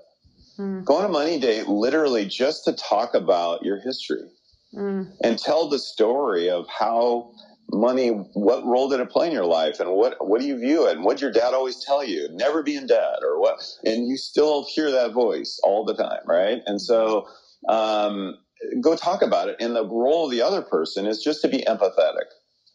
[0.59, 0.85] Mm.
[0.85, 4.29] Go on a money date literally just to talk about your history
[4.75, 5.11] mm.
[5.22, 7.33] and tell the story of how
[7.72, 9.81] money what role did it play in your life?
[9.81, 10.96] And what what do you view it?
[10.96, 12.29] And what your dad always tell you?
[12.33, 13.62] Never be in debt or what?
[13.85, 16.62] And you still hear that voice all the time right?
[16.66, 17.26] And so
[17.68, 18.37] um,
[18.81, 19.57] go talk about it.
[19.61, 22.26] And the role of the other person is just to be empathetic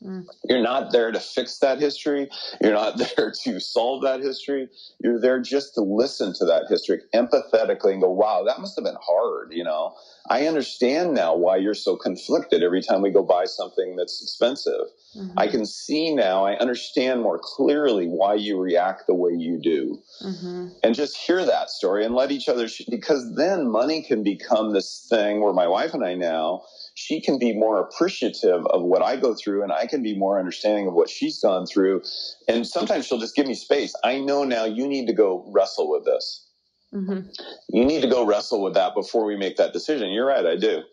[0.03, 0.25] Mm.
[0.49, 2.29] You're not there to fix that history.
[2.61, 4.69] You're not there to solve that history.
[4.99, 8.85] You're there just to listen to that history empathetically and go, wow, that must have
[8.85, 9.51] been hard.
[9.51, 9.95] You know,
[10.29, 14.87] I understand now why you're so conflicted every time we go buy something that's expensive.
[15.15, 15.37] Mm-hmm.
[15.37, 20.01] I can see now, I understand more clearly why you react the way you do.
[20.23, 20.69] Mm-hmm.
[20.83, 24.73] And just hear that story and let each other, sh- because then money can become
[24.73, 26.63] this thing where my wife and I now,
[27.01, 30.37] she can be more appreciative of what I go through and I can be more
[30.37, 32.03] understanding of what she's gone through.
[32.47, 33.93] And sometimes she'll just give me space.
[34.03, 36.47] I know now you need to go wrestle with this.
[36.93, 37.29] Mm-hmm.
[37.69, 40.11] You need to go wrestle with that before we make that decision.
[40.11, 40.83] You're right, I do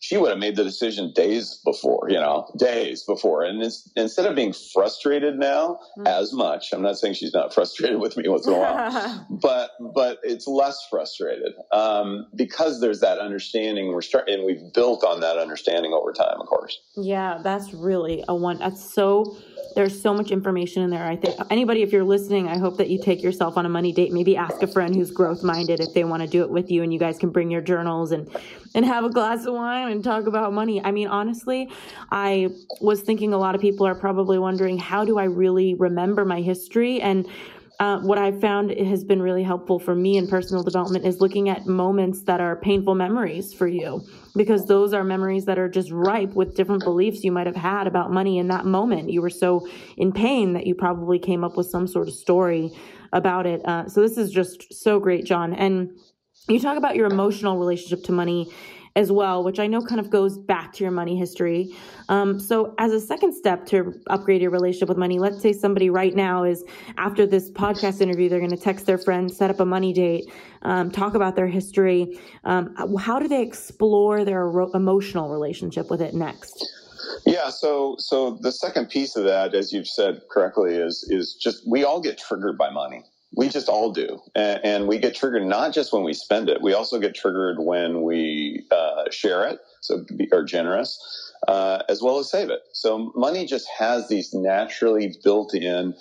[0.00, 3.42] she would have made the decision days before, you know, days before.
[3.42, 3.62] And
[3.96, 6.06] instead of being frustrated now mm-hmm.
[6.06, 9.70] as much, I'm not saying she's not frustrated with me once in a while, but
[9.94, 13.88] but it's less frustrated um, because there's that understanding.
[13.88, 16.78] We're starting, and we've built on that understanding over time, of course.
[16.96, 18.58] Yeah, that's really a one.
[18.58, 19.36] That's so
[19.74, 21.04] there's so much information in there.
[21.04, 23.92] I think anybody, if you're listening, I hope that you take yourself on a money
[23.92, 24.12] date.
[24.12, 26.82] Maybe ask a friend who's growth minded if they want to do it with you,
[26.82, 28.28] and you guys can bring your journals and
[28.78, 30.80] and have a glass of wine and talk about money.
[30.80, 31.68] I mean, honestly,
[32.12, 36.24] I was thinking a lot of people are probably wondering how do I really remember
[36.24, 37.26] my history and
[37.80, 41.48] uh, what I've found has been really helpful for me in personal development is looking
[41.48, 44.04] at moments that are painful memories for you,
[44.36, 47.88] because those are memories that are just ripe with different beliefs you might have had
[47.88, 49.10] about money in that moment.
[49.10, 52.70] You were so in pain that you probably came up with some sort of story
[53.12, 53.60] about it.
[53.64, 55.54] Uh, so this is just so great, John.
[55.54, 55.90] And
[56.48, 58.50] you talk about your emotional relationship to money
[58.96, 61.72] as well, which I know kind of goes back to your money history.
[62.08, 65.88] Um, so, as a second step to upgrade your relationship with money, let's say somebody
[65.88, 66.64] right now is
[66.96, 70.32] after this podcast interview, they're going to text their friend, set up a money date,
[70.62, 72.18] um, talk about their history.
[72.44, 74.42] Um, how do they explore their
[74.74, 76.66] emotional relationship with it next?
[77.24, 81.68] Yeah, so so the second piece of that, as you've said correctly, is is just
[81.68, 83.04] we all get triggered by money.
[83.36, 84.20] We just all do.
[84.34, 87.58] And, and, we get triggered not just when we spend it, we also get triggered
[87.58, 90.98] when we uh, share it, so be, are generous,
[91.46, 92.60] uh, as well as save it.
[92.72, 95.94] So money just has these naturally built in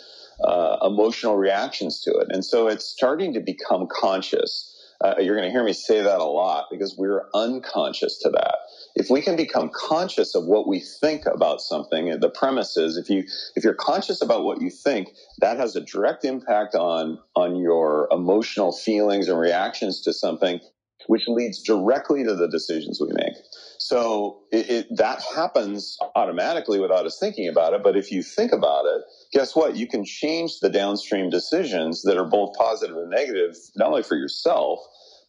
[0.44, 2.28] uh, emotional reactions to it.
[2.30, 4.74] And so it's starting to become conscious.
[5.02, 8.56] Uh, you're going to hear me say that a lot because we're unconscious to that
[8.98, 13.10] if we can become conscious of what we think about something, the premise is if
[13.10, 13.24] you
[13.56, 18.08] if you're conscious about what you think, that has a direct impact on on your
[18.12, 20.60] emotional feelings and reactions to something,
[21.06, 23.36] which leads directly to the decisions we make.
[23.80, 27.84] So it, it, that happens automatically without us thinking about it.
[27.84, 29.76] But if you think about it, guess what?
[29.76, 34.18] You can change the downstream decisions that are both positive and negative, not only for
[34.18, 34.80] yourself,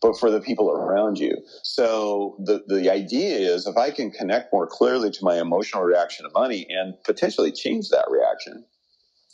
[0.00, 1.36] but for the people around you.
[1.62, 6.24] So the, the idea is if I can connect more clearly to my emotional reaction
[6.24, 8.64] to money and potentially change that reaction,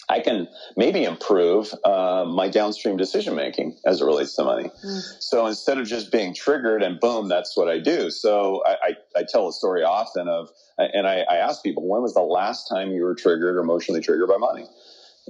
[0.08, 4.70] I can maybe improve uh, my downstream decision making as it relates to money.
[4.84, 5.02] Mm.
[5.20, 8.10] So instead of just being triggered and boom, that's what I do.
[8.10, 12.02] So I, I, I tell a story often of, and I, I ask people, when
[12.02, 14.66] was the last time you were triggered or emotionally triggered by money?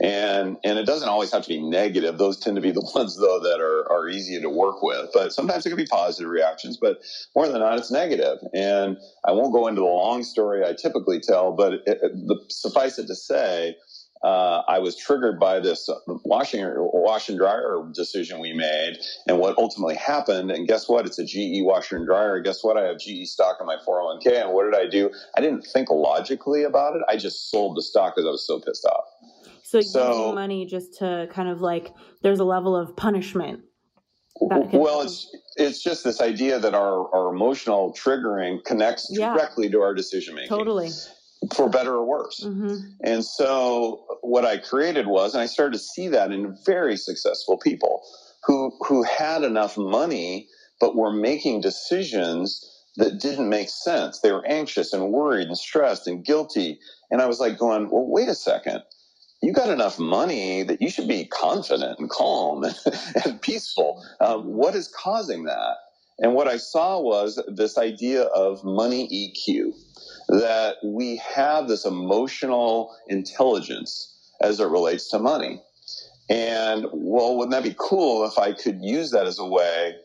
[0.02, 3.16] and and it doesn't always have to be negative those tend to be the ones
[3.16, 6.76] though that are are easy to work with but sometimes it can be positive reactions
[6.76, 6.98] but
[7.36, 8.38] more than not it's negative.
[8.42, 12.00] negative and i won't go into the long story i typically tell but it, it,
[12.02, 13.76] the, suffice it to say
[14.24, 18.96] uh, I was triggered by this washing wash and dryer decision we made,
[19.28, 20.50] and what ultimately happened.
[20.50, 21.04] And guess what?
[21.04, 22.40] It's a GE washer and dryer.
[22.40, 22.78] Guess what?
[22.78, 24.42] I have GE stock in my 401k.
[24.42, 25.10] And what did I do?
[25.36, 27.02] I didn't think logically about it.
[27.06, 29.04] I just sold the stock because I was so pissed off.
[29.62, 33.60] So, so using money just to kind of like there's a level of punishment.
[34.40, 39.34] Well, it's it's just this idea that our, our emotional triggering connects yeah.
[39.34, 40.48] directly to our decision making.
[40.48, 40.90] Totally.
[41.52, 42.42] For better or worse.
[42.44, 42.76] Mm-hmm.
[43.02, 47.58] And so what I created was, and I started to see that in very successful
[47.58, 48.02] people
[48.44, 50.48] who who had enough money
[50.80, 54.20] but were making decisions that didn't make sense.
[54.20, 56.78] They were anxious and worried and stressed and guilty.
[57.10, 58.82] And I was like going, well, wait a second
[59.44, 62.64] you got enough money that you should be confident and calm
[63.24, 64.02] and peaceful.
[64.20, 65.76] Um, what is causing that?
[66.18, 69.72] And what I saw was this idea of money EQ.
[70.28, 75.62] That we have this emotional intelligence as it relates to money.
[76.30, 79.96] And well, wouldn't that be cool if I could use that as a way,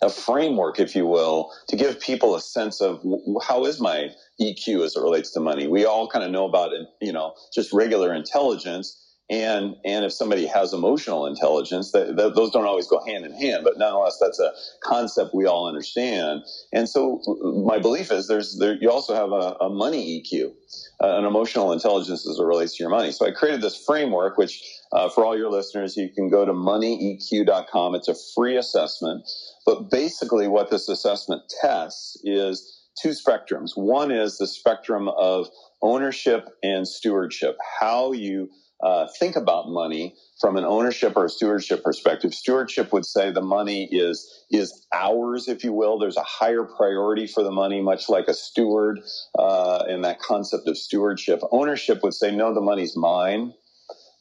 [0.00, 3.04] a framework, if you will, to give people a sense of
[3.42, 4.10] how is my
[4.40, 5.66] EQ as it relates to money?
[5.66, 8.96] We all kind of know about you know, just regular intelligence.
[9.30, 13.32] And, and if somebody has emotional intelligence, that, that, those don't always go hand in
[13.32, 14.50] hand, but nonetheless, that's a
[14.82, 16.42] concept we all understand.
[16.72, 17.22] And so
[17.64, 20.52] my belief is there's, there, you also have a, a money EQ,
[21.00, 23.12] uh, an emotional intelligence as it relates to your money.
[23.12, 26.52] So I created this framework, which uh, for all your listeners, you can go to
[26.52, 27.94] moneyeq.com.
[27.94, 29.22] It's a free assessment.
[29.64, 33.76] But basically, what this assessment tests is two spectrums.
[33.76, 35.48] One is the spectrum of
[35.82, 38.50] ownership and stewardship, how you
[38.82, 42.32] uh, think about money from an ownership or a stewardship perspective.
[42.32, 45.98] Stewardship would say the money is is ours, if you will.
[45.98, 49.00] There's a higher priority for the money, much like a steward
[49.38, 51.40] uh, in that concept of stewardship.
[51.52, 53.52] Ownership would say no, the money's mine.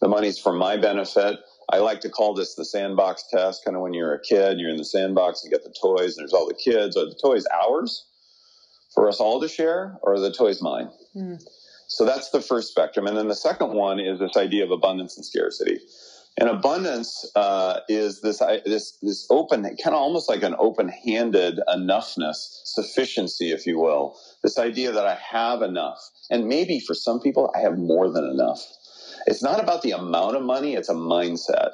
[0.01, 1.39] The money's for my benefit.
[1.71, 3.63] I like to call this the sandbox test.
[3.63, 6.23] Kind of when you're a kid, you're in the sandbox, you get the toys, and
[6.23, 6.97] there's all the kids.
[6.97, 8.05] Are the toys ours
[8.93, 10.89] for us all to share, or are the toys mine?
[11.15, 11.43] Mm.
[11.89, 13.07] So that's the first spectrum.
[13.07, 15.79] And then the second one is this idea of abundance and scarcity.
[16.37, 22.61] And abundance uh, is this this this open, kind of almost like an open-handed enoughness,
[22.63, 24.17] sufficiency, if you will.
[24.41, 25.99] This idea that I have enough,
[26.29, 28.65] and maybe for some people, I have more than enough.
[29.25, 31.71] It's not about the amount of money, it's a mindset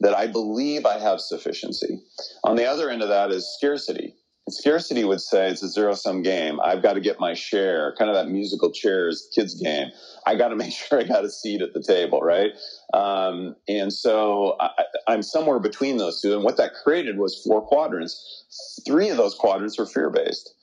[0.00, 2.00] that I believe I have sufficiency.
[2.44, 4.14] On the other end of that is scarcity.
[4.48, 6.60] Scarcity would say it's a zero sum game.
[6.60, 9.88] I've got to get my share, kind of that musical chairs kids game.
[10.24, 12.52] I got to make sure I got a seat at the table, right?
[12.94, 14.70] Um, and so I,
[15.08, 16.34] I'm somewhere between those two.
[16.34, 18.44] And what that created was four quadrants.
[18.86, 20.54] Three of those quadrants are fear based.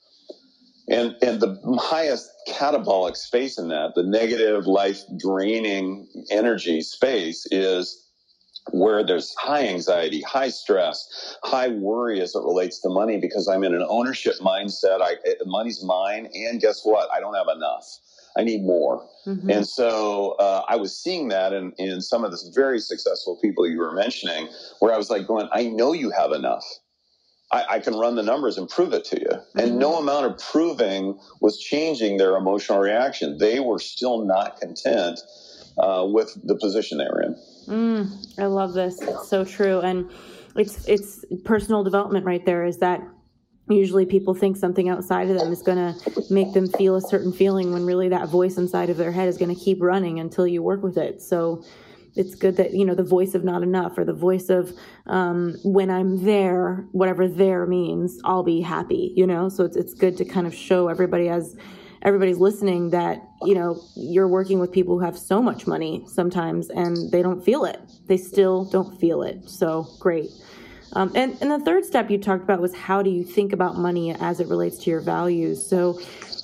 [0.88, 8.03] And, and the highest catabolic space in that, the negative life draining energy space is
[8.72, 13.62] where there's high anxiety, high stress, high worry as it relates to money because I'm
[13.64, 15.00] in an ownership mindset.
[15.02, 16.28] I, money's mine.
[16.34, 17.08] And guess what?
[17.12, 17.84] I don't have enough.
[18.36, 19.06] I need more.
[19.26, 19.50] Mm-hmm.
[19.50, 23.68] And so uh, I was seeing that in, in some of the very successful people
[23.68, 24.48] you were mentioning,
[24.80, 26.64] where I was like going, I know you have enough.
[27.52, 29.28] I, I, can run the numbers and prove it to you.
[29.28, 29.58] Mm-hmm.
[29.58, 33.38] And no amount of proving was changing their emotional reaction.
[33.38, 35.20] They were still not content
[35.78, 37.36] uh, with the position they were in.
[37.66, 39.00] Mm, I love this.
[39.00, 39.80] It's so true.
[39.80, 40.10] And
[40.56, 43.00] it's it's personal development right there is that
[43.68, 47.32] usually people think something outside of them is going to make them feel a certain
[47.32, 50.46] feeling when really that voice inside of their head is going to keep running until
[50.46, 51.22] you work with it.
[51.22, 51.64] So
[52.16, 54.72] it's good that you know the voice of not enough or the voice of
[55.06, 59.94] um, when i'm there whatever there means i'll be happy you know so it's, it's
[59.94, 61.56] good to kind of show everybody as
[62.04, 66.68] everybody's listening that you know you're working with people who have so much money sometimes
[66.70, 70.30] and they don't feel it they still don't feel it so great
[70.92, 73.76] um, and, and the third step you talked about was how do you think about
[73.76, 75.98] money as it relates to your values so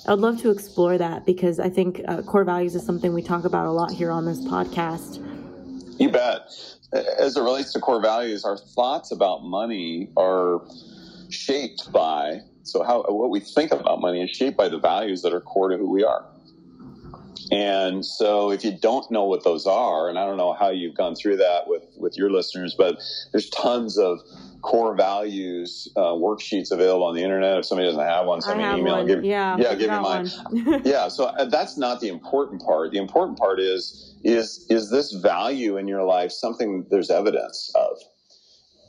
[0.07, 3.45] I'd love to explore that because I think uh, core values is something we talk
[3.45, 5.19] about a lot here on this podcast.
[5.99, 6.49] You bet.
[6.91, 10.61] As it relates to core values, our thoughts about money are
[11.29, 15.33] shaped by so how what we think about money is shaped by the values that
[15.33, 16.25] are core to who we are.
[17.51, 20.95] And so if you don't know what those are, and I don't know how you've
[20.95, 24.19] gone through that with with your listeners, but there's tons of
[24.61, 27.57] core values uh, worksheets available on the internet.
[27.57, 28.97] If somebody doesn't have one, send me an email.
[28.97, 29.07] One.
[29.07, 30.29] Give, yeah, yeah, give me mine.
[30.85, 32.91] yeah, so uh, that's not the important part.
[32.91, 37.97] The important part is is is this value in your life something there's evidence of,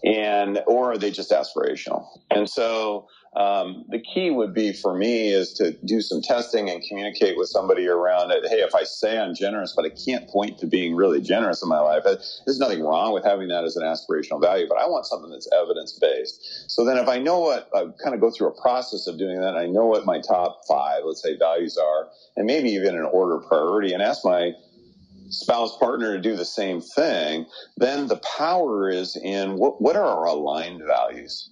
[0.05, 2.07] and or are they just aspirational?
[2.31, 6.83] And so um, the key would be for me is to do some testing and
[6.87, 8.47] communicate with somebody around it.
[8.47, 11.69] Hey, if I say I'm generous, but I can't point to being really generous in
[11.69, 15.07] my life, there's nothing wrong with having that as an aspirational value, but I want
[15.07, 16.71] something that's evidence based.
[16.71, 19.41] So then if I know what, I kind of go through a process of doing
[19.41, 23.09] that, I know what my top five, let's say, values are, and maybe even an
[23.13, 24.53] order priority, and ask my
[25.31, 27.47] spouse partner to do the same thing,
[27.79, 31.52] then the power is in what, what are our aligned values?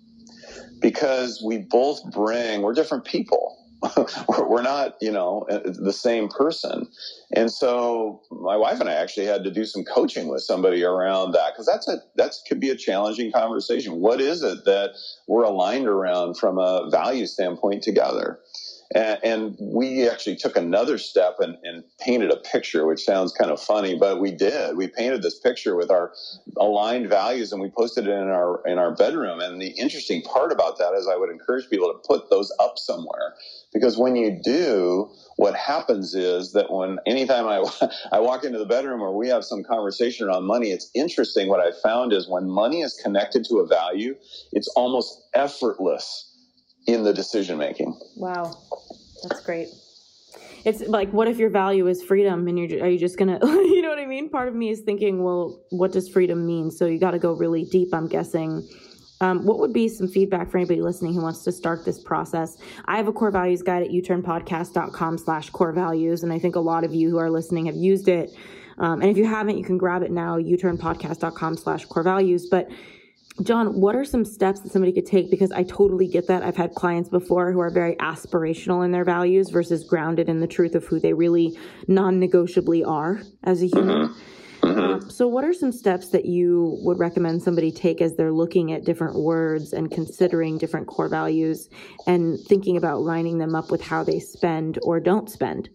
[0.80, 3.56] Because we both bring, we're different people.
[4.46, 6.86] we're not, you know, uh, the same person.
[7.34, 11.32] And so my wife and I actually had to do some coaching with somebody around
[11.32, 13.96] that because that's a, that could be a challenging conversation.
[13.96, 14.90] What is it that
[15.28, 18.38] we're aligned around from a value standpoint together?
[18.94, 23.50] And, and we actually took another step and, and, painted a picture, which sounds kind
[23.50, 24.76] of funny, but we did.
[24.76, 26.12] We painted this picture with our
[26.56, 29.38] aligned values and we posted it in our in our bedroom.
[29.40, 32.78] And the interesting part about that is I would encourage people to put those up
[32.78, 33.34] somewhere
[33.72, 37.64] because when you do, what happens is that when anytime I,
[38.12, 41.48] I walk into the bedroom or we have some conversation around money, it's interesting.
[41.48, 44.16] What I found is when money is connected to a value,
[44.52, 46.29] it's almost effortless
[46.92, 47.98] in the decision making.
[48.16, 48.56] Wow,
[49.22, 49.68] that's great.
[50.64, 53.82] It's like, what if your value is freedom, and you're are you just gonna, you
[53.82, 54.28] know what I mean?
[54.28, 56.70] Part of me is thinking, well, what does freedom mean?
[56.70, 57.94] So you got to go really deep.
[57.94, 58.68] I'm guessing.
[59.22, 62.56] Um, what would be some feedback for anybody listening who wants to start this process?
[62.86, 66.22] I have a core values guide at youturnpodcast.com slash core values.
[66.22, 68.30] And I think a lot of you who are listening have used it.
[68.78, 72.46] Um, and if you haven't, you can grab it now, youturnpodcast.com slash core values.
[72.50, 72.70] But
[73.42, 75.30] John, what are some steps that somebody could take?
[75.30, 76.42] Because I totally get that.
[76.42, 80.46] I've had clients before who are very aspirational in their values versus grounded in the
[80.46, 84.08] truth of who they really non negotiably are as a human.
[84.08, 84.20] Mm-hmm.
[84.62, 84.78] Mm-hmm.
[84.78, 88.72] Um, so, what are some steps that you would recommend somebody take as they're looking
[88.72, 91.70] at different words and considering different core values
[92.06, 95.70] and thinking about lining them up with how they spend or don't spend?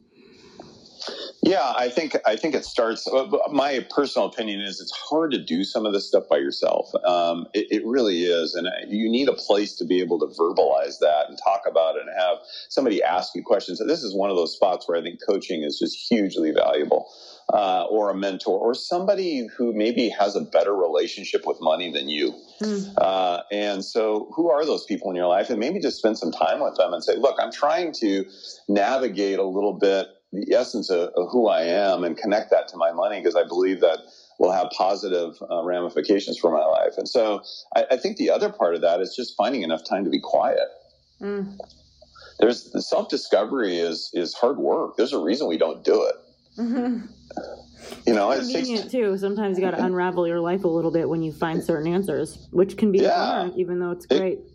[1.44, 3.08] Yeah, I think I think it starts.
[3.08, 6.90] Uh, my personal opinion is it's hard to do some of this stuff by yourself.
[7.06, 10.26] Um, it, it, really is, and uh, you need a place to be able to
[10.26, 12.38] verbalize that and talk about it, and have
[12.70, 13.80] somebody ask you questions.
[13.86, 17.12] this is one of those spots where I think coaching is just hugely valuable,
[17.54, 22.10] uh, or a mentor, or somebody who maybe has a better relationship with money than
[22.10, 22.34] you.
[22.62, 22.94] Mm.
[22.98, 25.52] Uh, and so, who are those people in your life?
[25.52, 28.26] And maybe just spend some time with them and say, "Look, I'm trying to
[28.68, 32.78] navigate a little bit." The essence of, of, who I am and connect that to
[32.78, 34.00] my money because I believe that
[34.40, 36.98] will have positive uh, ramifications for my life.
[36.98, 37.42] And so
[37.76, 40.20] I, I, think the other part of that is just finding enough time to be
[40.20, 40.68] quiet.
[41.22, 41.58] Mm.
[42.40, 44.98] There's the self discovery is is hard work.
[44.98, 46.16] There's a reason we don't do it.
[46.58, 47.06] Mm-hmm.
[48.06, 49.18] You know, it's convenient too.
[49.18, 52.48] Sometimes you got to unravel your life a little bit when you find certain answers,
[52.52, 54.40] which can be yeah, hard, even though it's great.
[54.40, 54.52] It,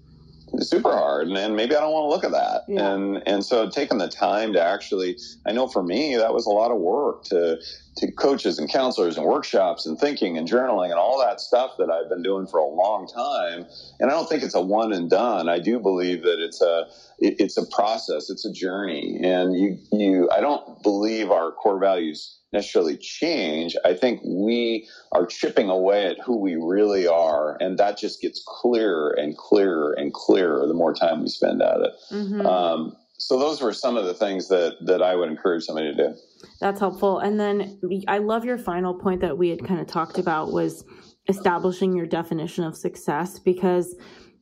[0.59, 2.65] super hard and, and, maybe I don't want to look at that.
[2.69, 2.93] Yeah.
[2.93, 6.51] And and so taking the time to actually I know for me that was a
[6.51, 7.59] lot of work to
[7.97, 11.91] to coaches and counselors and workshops and thinking and journaling and all that stuff that
[11.91, 13.67] I've been doing for a long time.
[13.99, 15.49] And I don't think it's a one and done.
[15.49, 16.87] I do believe that it's a
[17.19, 19.19] it, it's a process, it's a journey.
[19.23, 23.77] And you you I don't believe our core values necessarily change.
[23.85, 28.43] I think we are chipping away at who we really are, and that just gets
[28.47, 31.93] clearer and clearer and clearer the more time we spend at it.
[32.11, 32.47] Mm-hmm.
[32.47, 35.95] Um, so those were some of the things that that I would encourage somebody to
[35.95, 36.17] do.
[36.59, 37.19] That's helpful.
[37.19, 40.85] And then I love your final point that we had kind of talked about was
[41.29, 43.95] establishing your definition of success because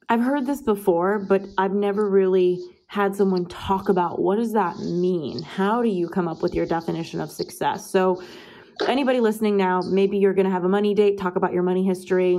[0.08, 4.78] I've heard this before, but I've never really had someone talk about what does that
[4.78, 5.42] mean?
[5.42, 7.90] How do you come up with your definition of success?
[7.90, 8.22] So,
[8.86, 11.84] anybody listening now, maybe you're going to have a money date, talk about your money
[11.84, 12.38] history.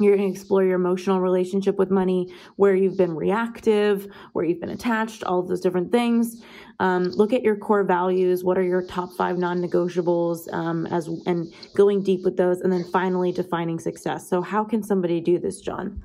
[0.00, 4.60] You're going to explore your emotional relationship with money, where you've been reactive, where you've
[4.60, 6.42] been attached, all of those different things.
[6.80, 8.42] Um, look at your core values.
[8.42, 10.52] What are your top five non-negotiables?
[10.52, 14.28] Um, as and going deep with those, and then finally defining success.
[14.28, 16.02] So, how can somebody do this, John?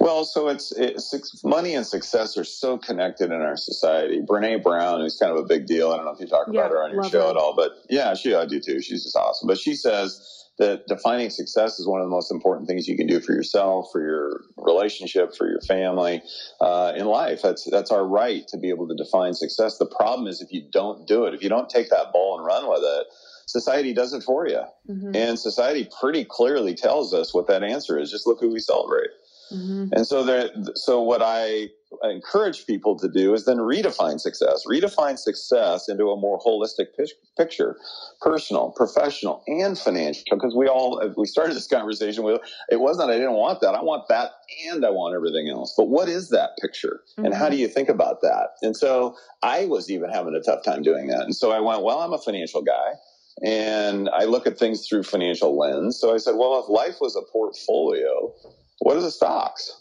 [0.00, 4.20] Well, so it's, it's, money and success are so connected in our society.
[4.20, 5.92] Brene Brown is kind of a big deal.
[5.92, 7.30] I don't know if you talk yeah, about her on your show her.
[7.30, 8.80] at all, but yeah, she I do too.
[8.80, 9.46] She's just awesome.
[9.46, 13.06] But she says that defining success is one of the most important things you can
[13.06, 16.22] do for yourself, for your relationship, for your family,
[16.60, 17.40] uh, in life.
[17.42, 19.78] That's that's our right to be able to define success.
[19.78, 22.46] The problem is if you don't do it, if you don't take that ball and
[22.46, 23.06] run with it,
[23.46, 24.62] society does it for you.
[24.88, 25.14] Mm-hmm.
[25.14, 28.10] And society pretty clearly tells us what that answer is.
[28.10, 29.10] Just look who we celebrate.
[29.52, 29.92] Mm-hmm.
[29.92, 31.68] And so there, so what I
[32.02, 36.88] encourage people to do is then redefine success, redefine success into a more holistic
[37.36, 37.76] picture,
[38.20, 40.24] personal, professional, and financial.
[40.30, 42.40] Because we all, we started this conversation with,
[42.70, 43.74] it wasn't, I didn't want that.
[43.74, 44.32] I want that
[44.70, 45.74] and I want everything else.
[45.76, 47.00] But what is that picture?
[47.12, 47.26] Mm-hmm.
[47.26, 47.52] And how mm-hmm.
[47.52, 48.50] do you think about that?
[48.62, 51.22] And so I was even having a tough time doing that.
[51.22, 52.94] And so I went, well, I'm a financial guy
[53.42, 55.98] and I look at things through financial lens.
[55.98, 58.32] So I said, well, if life was a portfolio,
[58.80, 59.80] what are the stocks?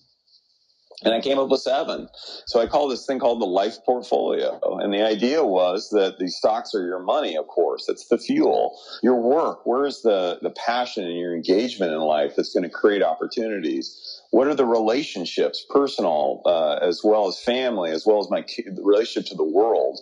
[1.05, 2.07] And I came up with seven.
[2.45, 4.59] So I call this thing called the life portfolio.
[4.79, 7.89] And the idea was that the stocks are your money, of course.
[7.89, 8.77] It's the fuel.
[9.01, 9.65] Your work.
[9.65, 14.21] Where's the, the passion and your engagement in life that's going to create opportunities?
[14.31, 18.45] What are the relationships, personal, uh, as well as family, as well as my
[18.81, 19.99] relationship to the world?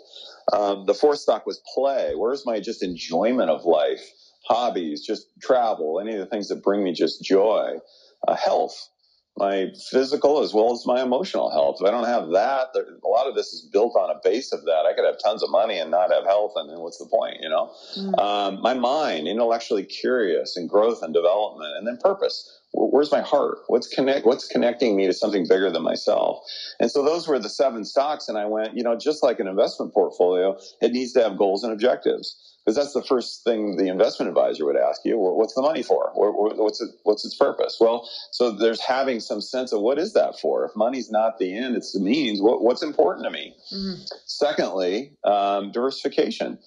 [0.53, 2.13] Um, the fourth stock was play.
[2.15, 4.01] Where's my just enjoyment of life?
[4.45, 7.77] Hobbies, just travel, any of the things that bring me just joy
[8.27, 8.89] uh, health.
[9.37, 11.77] My physical as well as my emotional health.
[11.79, 14.51] If I don't have that, there, a lot of this is built on a base
[14.51, 14.85] of that.
[14.85, 17.37] I could have tons of money and not have health, and then what's the point,
[17.41, 17.73] you know?
[17.97, 18.19] Mm.
[18.19, 22.59] Um, my mind, intellectually curious and growth and development, and then purpose.
[22.73, 23.59] Where's my heart?
[23.67, 24.25] What's connect?
[24.25, 26.39] What's connecting me to something bigger than myself?
[26.79, 29.47] And so those were the seven stocks, and I went, you know, just like an
[29.47, 33.87] investment portfolio, it needs to have goals and objectives because that's the first thing the
[33.87, 38.09] investment advisor would ask you what's the money for what's it, what's its purpose well
[38.31, 41.75] so there's having some sense of what is that for if money's not the end
[41.75, 44.01] it's the means what, what's important to me mm-hmm.
[44.25, 46.57] secondly um, diversification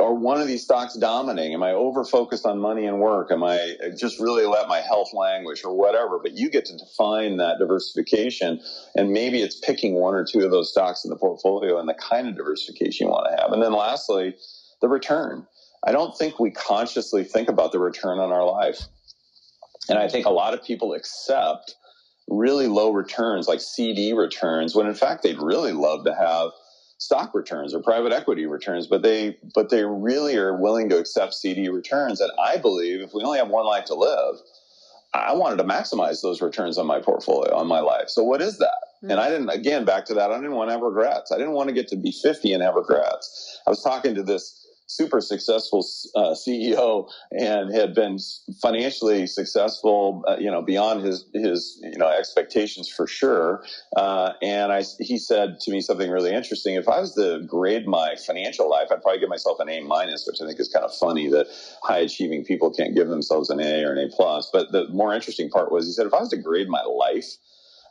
[0.00, 1.52] are one of these stocks dominating?
[1.52, 3.30] Am I over focused on money and work?
[3.30, 6.18] Am I just really let my health languish or whatever?
[6.18, 8.58] But you get to define that diversification,
[8.96, 11.94] and maybe it's picking one or two of those stocks in the portfolio and the
[11.94, 13.52] kind of diversification you want to have.
[13.52, 14.34] And then lastly,
[14.82, 15.46] the return.
[15.86, 18.80] I don't think we consciously think about the return on our life.
[19.88, 21.74] And I think a lot of people accept
[22.28, 26.50] really low returns like CD returns when in fact they'd really love to have
[26.98, 31.34] stock returns or private equity returns, but they but they really are willing to accept
[31.34, 32.20] CD returns.
[32.20, 34.36] And I believe if we only have one life to live,
[35.12, 38.08] I wanted to maximize those returns on my portfolio, on my life.
[38.08, 38.78] So what is that?
[38.98, 39.10] Mm-hmm.
[39.10, 41.32] And I didn't again back to that, I didn't want to have regrets.
[41.32, 43.60] I didn't want to get to be 50 and have regrets.
[43.66, 48.18] I was talking to this super successful uh, CEO and had been
[48.60, 53.64] financially successful, uh, you know, beyond his his you know expectations for sure.
[53.96, 56.74] Uh, and I, he said to me something really interesting.
[56.74, 60.26] If I was to grade my financial life, I'd probably give myself an A minus,
[60.26, 61.46] which I think is kind of funny that
[61.82, 64.50] high achieving people can't give themselves an A or an A plus.
[64.52, 67.36] But the more interesting part was he said if I was to grade my life.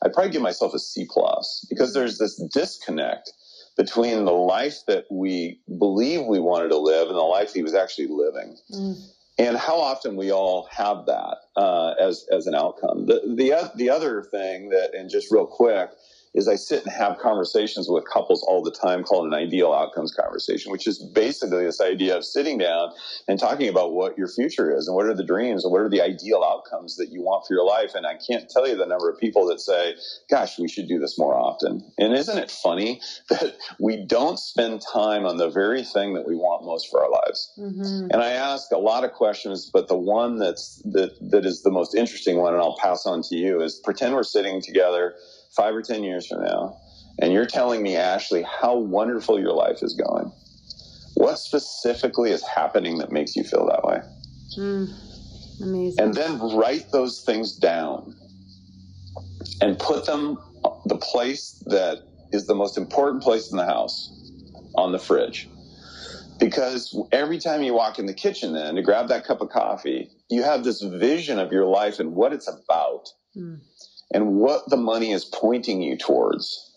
[0.03, 3.33] I'd probably give myself a C plus because there's this disconnect
[3.77, 7.73] between the life that we believe we wanted to live and the life he was
[7.73, 8.57] actually living.
[8.71, 8.95] Mm.
[9.37, 13.07] And how often we all have that uh, as as an outcome.
[13.07, 15.89] The the the other thing that, and just real quick,
[16.33, 20.13] is I sit and have conversations with couples all the time called an ideal outcomes
[20.13, 22.91] conversation, which is basically this idea of sitting down
[23.27, 25.89] and talking about what your future is and what are the dreams and what are
[25.89, 27.95] the ideal outcomes that you want for your life.
[27.95, 29.95] And I can't tell you the number of people that say,
[30.29, 31.91] gosh, we should do this more often.
[31.97, 36.35] And isn't it funny that we don't spend time on the very thing that we
[36.35, 37.51] want most for our lives?
[37.57, 38.07] Mm-hmm.
[38.11, 41.71] And I ask a lot of questions, but the one that's that that is the
[41.71, 45.15] most interesting one, and I'll pass on to you, is pretend we're sitting together
[45.55, 46.77] five or 10 years from now,
[47.19, 50.31] and you're telling me, Ashley, how wonderful your life is going,
[51.15, 54.01] what specifically is happening that makes you feel that way?
[54.57, 54.93] Mm,
[55.61, 56.03] amazing.
[56.03, 58.15] And then write those things down
[59.61, 60.39] and put them
[60.85, 61.99] the place that
[62.31, 64.31] is the most important place in the house
[64.75, 65.47] on the fridge.
[66.39, 70.09] Because every time you walk in the kitchen then to grab that cup of coffee,
[70.29, 73.09] you have this vision of your life and what it's about.
[73.37, 73.59] Mm
[74.13, 76.69] and what the money is pointing you towards.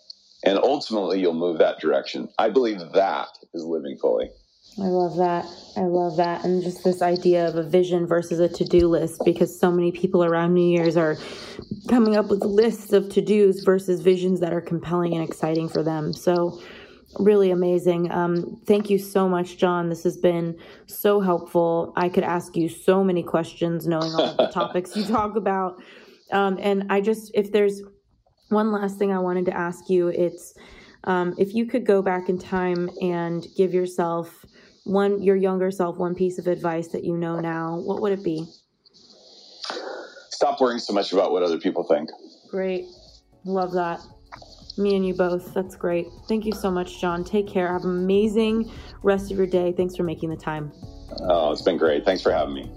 [0.45, 2.29] And ultimately, you'll move that direction.
[2.39, 4.31] I believe that is living fully.
[4.79, 5.47] I love that.
[5.77, 6.45] I love that.
[6.45, 9.93] And just this idea of a vision versus a to do list because so many
[9.93, 11.17] people around New Year's are
[11.89, 15.85] coming up with lists of to dos versus visions that are compelling and exciting for
[15.85, 16.13] them.
[16.13, 16.61] So,
[17.21, 18.11] really amazing.
[18.11, 19.89] Um, thank you so much, John.
[19.89, 21.93] This has been so helpful.
[21.97, 25.81] I could ask you so many questions knowing all the topics you talk about.
[26.35, 27.81] Um, and I just, if there's
[28.49, 30.55] one last thing I wanted to ask you, it's
[31.05, 34.45] um, if you could go back in time and give yourself
[34.85, 38.25] one, your younger self, one piece of advice that you know now, what would it
[38.25, 38.47] be?
[40.31, 42.11] Stop worrying so much about what other people think.
[42.51, 42.87] Great.
[43.45, 44.01] Love that.
[44.77, 45.55] Me and you both.
[45.55, 46.09] That's great.
[46.27, 47.23] Thank you so much, John.
[47.23, 47.73] Take care.
[47.73, 48.73] Have an amazing
[49.03, 49.73] rest of your day.
[49.73, 50.73] Thanks for making the time.
[51.21, 52.05] Oh, it's been great.
[52.05, 52.71] Thanks for having me.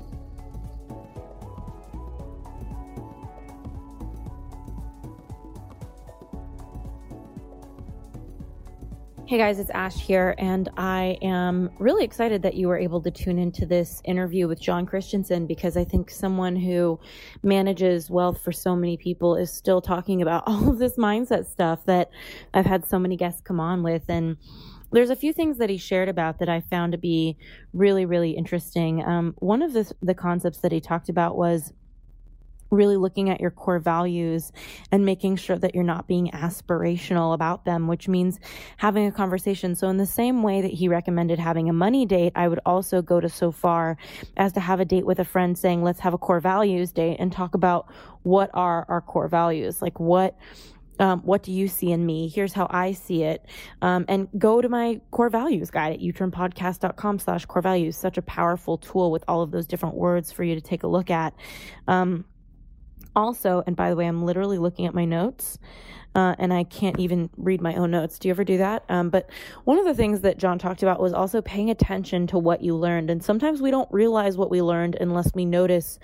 [9.27, 13.11] Hey guys, it's Ash here, and I am really excited that you were able to
[13.11, 16.97] tune into this interview with John Christianson because I think someone who
[17.43, 21.83] manages wealth for so many people is still talking about all of this mindset stuff
[21.87, 22.09] that
[22.53, 24.03] I've had so many guests come on with.
[24.07, 24.37] And
[24.93, 27.37] there's a few things that he shared about that I found to be
[27.73, 29.03] really, really interesting.
[29.03, 31.73] Um, one of the, the concepts that he talked about was
[32.69, 34.51] really looking at your core values
[34.91, 38.39] and making sure that you're not being aspirational about them, which means
[38.77, 39.75] having a conversation.
[39.75, 43.01] So, in the same way that he recommended having a money date, I would also
[43.01, 43.97] go to so far
[44.35, 47.17] as to have a date with a friend saying, let's have a core values date
[47.19, 47.91] and talk about
[48.23, 49.81] what are our core values.
[49.81, 50.37] Like, what
[50.99, 52.27] um, what do you see in me?
[52.27, 53.45] Here's how I see it.
[53.81, 57.95] Um, and go to my core values guide at youturnpodcast.com slash core values.
[57.95, 60.87] Such a powerful tool with all of those different words for you to take a
[60.87, 61.33] look at.
[61.87, 62.25] Um,
[63.17, 65.57] Also, and by the way, I'm literally looking at my notes.
[66.15, 68.17] Uh, and I can't even read my own notes.
[68.17, 68.83] Do you ever do that?
[68.89, 69.29] Um, but
[69.65, 72.75] one of the things that John talked about was also paying attention to what you
[72.75, 73.11] learned.
[73.11, 75.99] And sometimes we don't realize what we learned unless we notice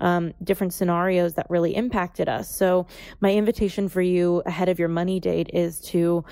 [0.00, 2.48] um, different scenarios that really impacted us.
[2.48, 2.86] So,
[3.20, 6.24] my invitation for you ahead of your money date is to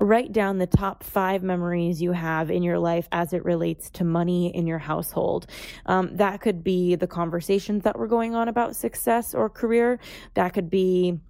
[0.00, 4.04] write down the top five memories you have in your life as it relates to
[4.04, 5.46] money in your household.
[5.86, 9.98] Um, that could be the conversations that were going on about success or career.
[10.34, 11.20] That could be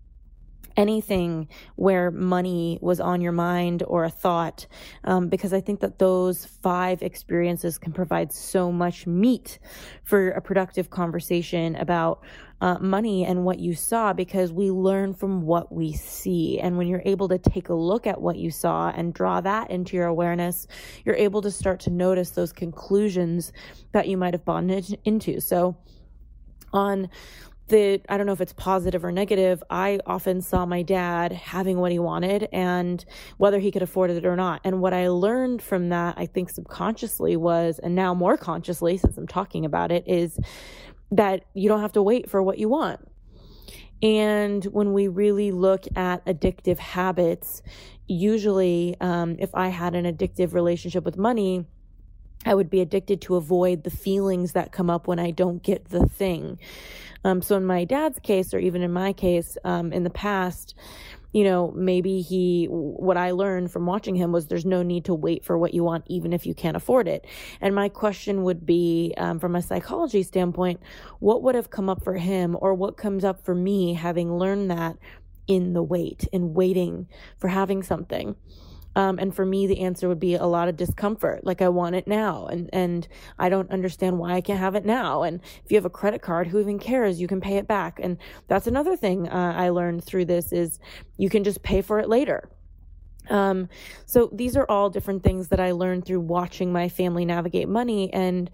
[0.77, 4.67] anything where money was on your mind or a thought,
[5.05, 9.59] um, because I think that those five experiences can provide so much meat
[10.05, 12.23] for a productive conversation about
[12.63, 16.61] uh, money and what you saw because we learn from what we see.
[16.61, 19.71] And when you're able to take a look at what you saw and draw that
[19.71, 20.69] into your awareness,
[21.05, 23.53] you're able to start to notice those conclusions
[23.91, 25.41] that you might have bonded into.
[25.41, 25.77] So,
[26.73, 27.11] on
[27.73, 29.63] the I don't know if it's positive or negative.
[29.69, 33.05] I often saw my dad having what he wanted and
[33.39, 34.61] whether he could afford it or not.
[34.65, 39.19] And what I learned from that, I think subconsciously was, and now more consciously since
[39.19, 40.39] I'm talking about it, is
[41.11, 43.01] that you don't have to wait for what you want.
[44.03, 47.63] And when we really look at addictive habits,
[48.09, 51.67] usually, um, if I had an addictive relationship with money,
[52.45, 55.91] I would be addicted to avoid the feelings that come up when I don't get
[55.91, 56.59] the thing.
[57.25, 60.75] Um, so in my dad's case, or even in my case, um, in the past,
[61.33, 65.15] you know, maybe he, what I learned from watching him was there's no need to
[65.15, 67.27] wait for what you want, even if you can't afford it.
[67.61, 70.81] And my question would be, um, from a psychology standpoint,
[71.21, 74.71] what would have come up for him or what comes up for me having learned
[74.71, 74.99] that
[75.47, 77.09] in the wait, in waiting
[77.39, 78.37] for having something?
[78.95, 81.45] Um, and for me, the answer would be a lot of discomfort.
[81.45, 84.85] Like I want it now, and and I don't understand why I can't have it
[84.85, 85.23] now.
[85.23, 87.21] And if you have a credit card, who even cares?
[87.21, 87.99] You can pay it back.
[88.03, 88.19] And
[88.49, 90.79] that's another thing uh, I learned through this is
[91.17, 92.49] you can just pay for it later.
[93.31, 93.69] Um,
[94.05, 98.13] so these are all different things that I learned through watching my family navigate money.
[98.13, 98.51] And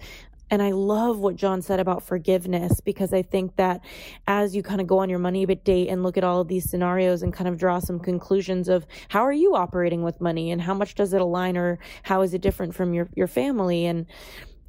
[0.51, 3.81] and I love what John said about forgiveness because I think that
[4.27, 6.49] as you kind of go on your money bit date and look at all of
[6.49, 10.51] these scenarios and kind of draw some conclusions of how are you operating with money
[10.51, 13.87] and how much does it align or how is it different from your, your family
[13.87, 14.07] and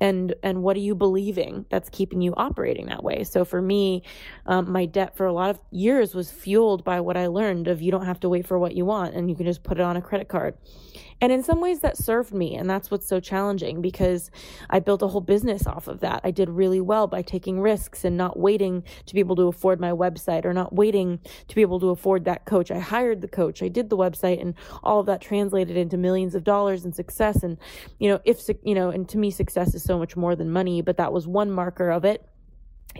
[0.01, 3.23] and and what are you believing that's keeping you operating that way?
[3.25, 4.03] So for me
[4.45, 7.81] um, my debt for a lot of years was fueled by what i learned of
[7.81, 9.83] you don't have to wait for what you want and you can just put it
[9.83, 10.55] on a credit card
[11.21, 12.55] and in some ways that served me.
[12.55, 14.31] And that's what's so challenging because
[14.69, 16.21] I built a whole business off of that.
[16.23, 19.79] I did really well by taking risks and not waiting to be able to afford
[19.79, 22.71] my website or not waiting to be able to afford that coach.
[22.71, 24.53] I hired the coach, I did the website, and
[24.83, 27.43] all of that translated into millions of dollars in success.
[27.43, 27.57] And,
[27.97, 30.81] you know, if, you know, and to me, success is so much more than money,
[30.81, 32.28] but that was one marker of it.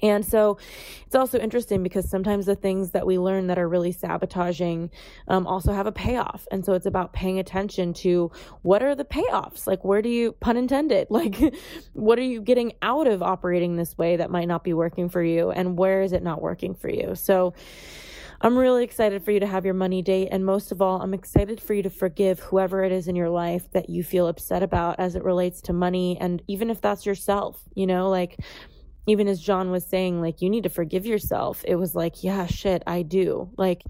[0.02, 0.58] And so
[1.06, 4.92] it's also interesting because sometimes the things that we learn that are really sabotaging
[5.28, 6.48] um, also have a payoff.
[6.52, 8.32] And so it's about paying attention to
[8.62, 9.68] what are the payoffs?
[9.68, 11.38] Like, where do you, pun intended, like,
[11.94, 15.24] what are you getting out of operating this way that might not be working for
[15.24, 15.52] you?
[15.52, 17.16] And where is it not working for you?
[17.16, 17.54] So,
[18.42, 20.30] I'm really excited for you to have your money date.
[20.32, 23.30] And most of all, I'm excited for you to forgive whoever it is in your
[23.30, 26.18] life that you feel upset about as it relates to money.
[26.22, 28.40] And even if that's yourself, you know, like
[29.08, 32.46] even as John was saying, like, you need to forgive yourself, it was like, yeah,
[32.46, 33.50] shit, I do.
[33.58, 33.84] Like,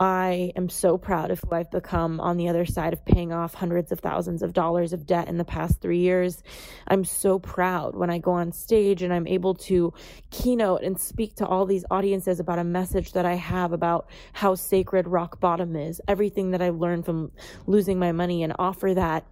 [0.00, 3.52] I am so proud of who I've become on the other side of paying off
[3.52, 6.42] hundreds of thousands of dollars of debt in the past three years.
[6.88, 9.92] I'm so proud when I go on stage and I'm able to
[10.30, 14.54] keynote and speak to all these audiences about a message that I have about how
[14.54, 17.30] sacred rock bottom is, everything that I've learned from
[17.66, 19.26] losing my money, and offer that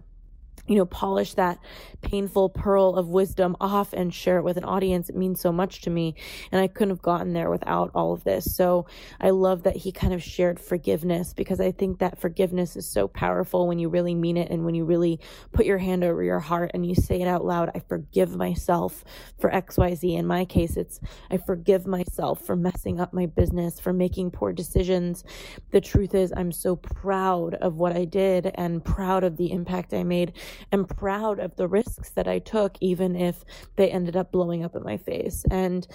[0.67, 1.57] you know, polish that
[2.01, 5.09] painful pearl of wisdom off and share it with an audience.
[5.09, 6.15] It means so much to me.
[6.51, 8.55] And I couldn't have gotten there without all of this.
[8.55, 8.87] So
[9.19, 13.07] I love that he kind of shared forgiveness because I think that forgiveness is so
[13.07, 15.19] powerful when you really mean it and when you really
[15.51, 17.71] put your hand over your heart and you say it out loud.
[17.75, 19.03] I forgive myself
[19.39, 20.17] for XYZ.
[20.17, 24.53] In my case, it's I forgive myself for messing up my business, for making poor
[24.53, 25.23] decisions.
[25.71, 29.93] The truth is, I'm so proud of what I did and proud of the impact
[29.93, 30.33] I made
[30.71, 33.43] and proud of the risks that I took, even if
[33.75, 35.45] they ended up blowing up in my face.
[35.49, 35.87] And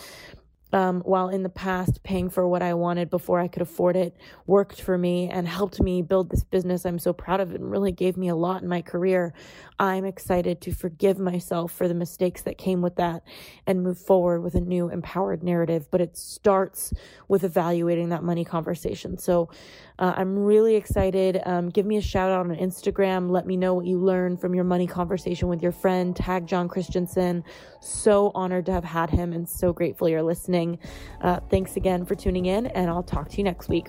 [0.72, 4.16] um, while in the past paying for what I wanted before I could afford it
[4.46, 7.92] worked for me and helped me build this business I'm so proud of and really
[7.92, 9.34] gave me a lot in my career,
[9.78, 13.22] I'm excited to forgive myself for the mistakes that came with that
[13.66, 15.88] and move forward with a new empowered narrative.
[15.90, 16.92] But it starts
[17.28, 19.18] with evaluating that money conversation.
[19.18, 19.50] So
[19.98, 21.40] uh, I'm really excited.
[21.44, 23.30] Um, give me a shout out on Instagram.
[23.30, 26.16] Let me know what you learned from your money conversation with your friend.
[26.16, 27.44] Tag John Christianson.
[27.80, 30.63] So honored to have had him and so grateful you're listening.
[31.20, 33.88] Uh, thanks again for tuning in, and I'll talk to you next week.